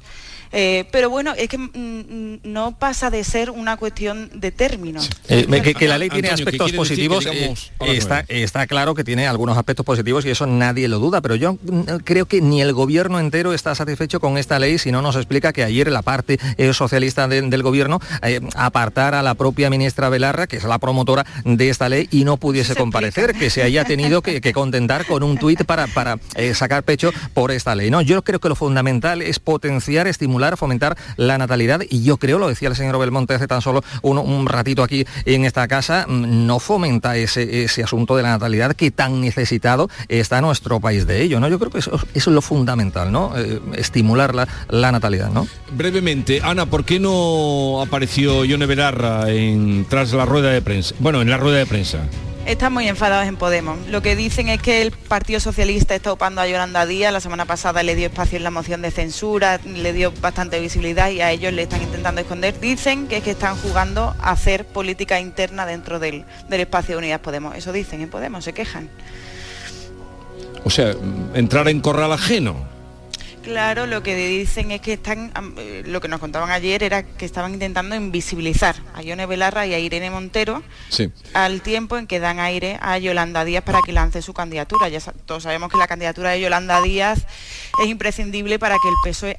[0.53, 5.09] Eh, pero bueno, es que mm, mm, no pasa de ser una cuestión de términos.
[5.29, 8.95] Eh, que, que la ley tiene Antonio, ¿qué aspectos positivos, digamos eh, está, está claro
[8.95, 12.41] que tiene algunos aspectos positivos y eso nadie lo duda, pero yo mm, creo que
[12.41, 15.91] ni el gobierno entero está satisfecho con esta ley si no nos explica que ayer
[15.93, 20.57] la parte eh, socialista de- del gobierno eh, apartara a la propia ministra Belarra, que
[20.57, 24.41] es la promotora de esta ley, y no pudiese comparecer, que se haya tenido que,
[24.41, 27.91] que contentar con un tuit para, para eh, sacar pecho por esta ley.
[27.91, 32.39] No, yo creo que lo fundamental es potenciar, estimular, fomentar la natalidad y yo creo,
[32.39, 36.07] lo decía el señor Belmonte hace tan solo un, un ratito aquí en esta casa,
[36.09, 41.07] mm, no fomenta ese, ese asunto de la natalidad que tan necesitado está nuestro país
[41.07, 41.41] de ello.
[41.41, 41.49] ¿no?
[41.49, 43.33] Yo creo que eso, eso es lo fundamental, ¿no?
[43.37, 45.47] Eh, estimular la, la natalidad, ¿no?
[45.73, 50.95] Brevemente, Ana, ¿por qué no apareció Yone Belarra en, tras la rueda de prensa?
[50.99, 52.01] Bueno, en la rueda de prensa.
[52.47, 53.79] Están muy enfadados en Podemos.
[53.89, 57.13] Lo que dicen es que el Partido Socialista está ocupando a Yolanda Díaz.
[57.13, 61.11] La semana pasada le dio espacio en la moción de censura, le dio bastante visibilidad
[61.11, 62.59] y a ellos le están intentando esconder.
[62.59, 66.99] Dicen que es que están jugando a hacer política interna dentro del, del espacio de
[66.99, 67.55] Unidas Podemos.
[67.57, 68.89] Eso dicen en Podemos, se quejan.
[70.65, 70.95] O sea,
[71.35, 72.80] entrar en corral ajeno.
[73.43, 77.25] Claro, lo que dicen es que están, eh, lo que nos contaban ayer era que
[77.25, 81.11] estaban intentando invisibilizar a Yone Belarra y a Irene Montero Sí.
[81.33, 84.89] al tiempo en que dan aire a Yolanda Díaz para que lance su candidatura.
[84.91, 87.27] Ya todos sabemos que la candidatura de Yolanda Díaz
[87.83, 89.39] es imprescindible para que el PSOE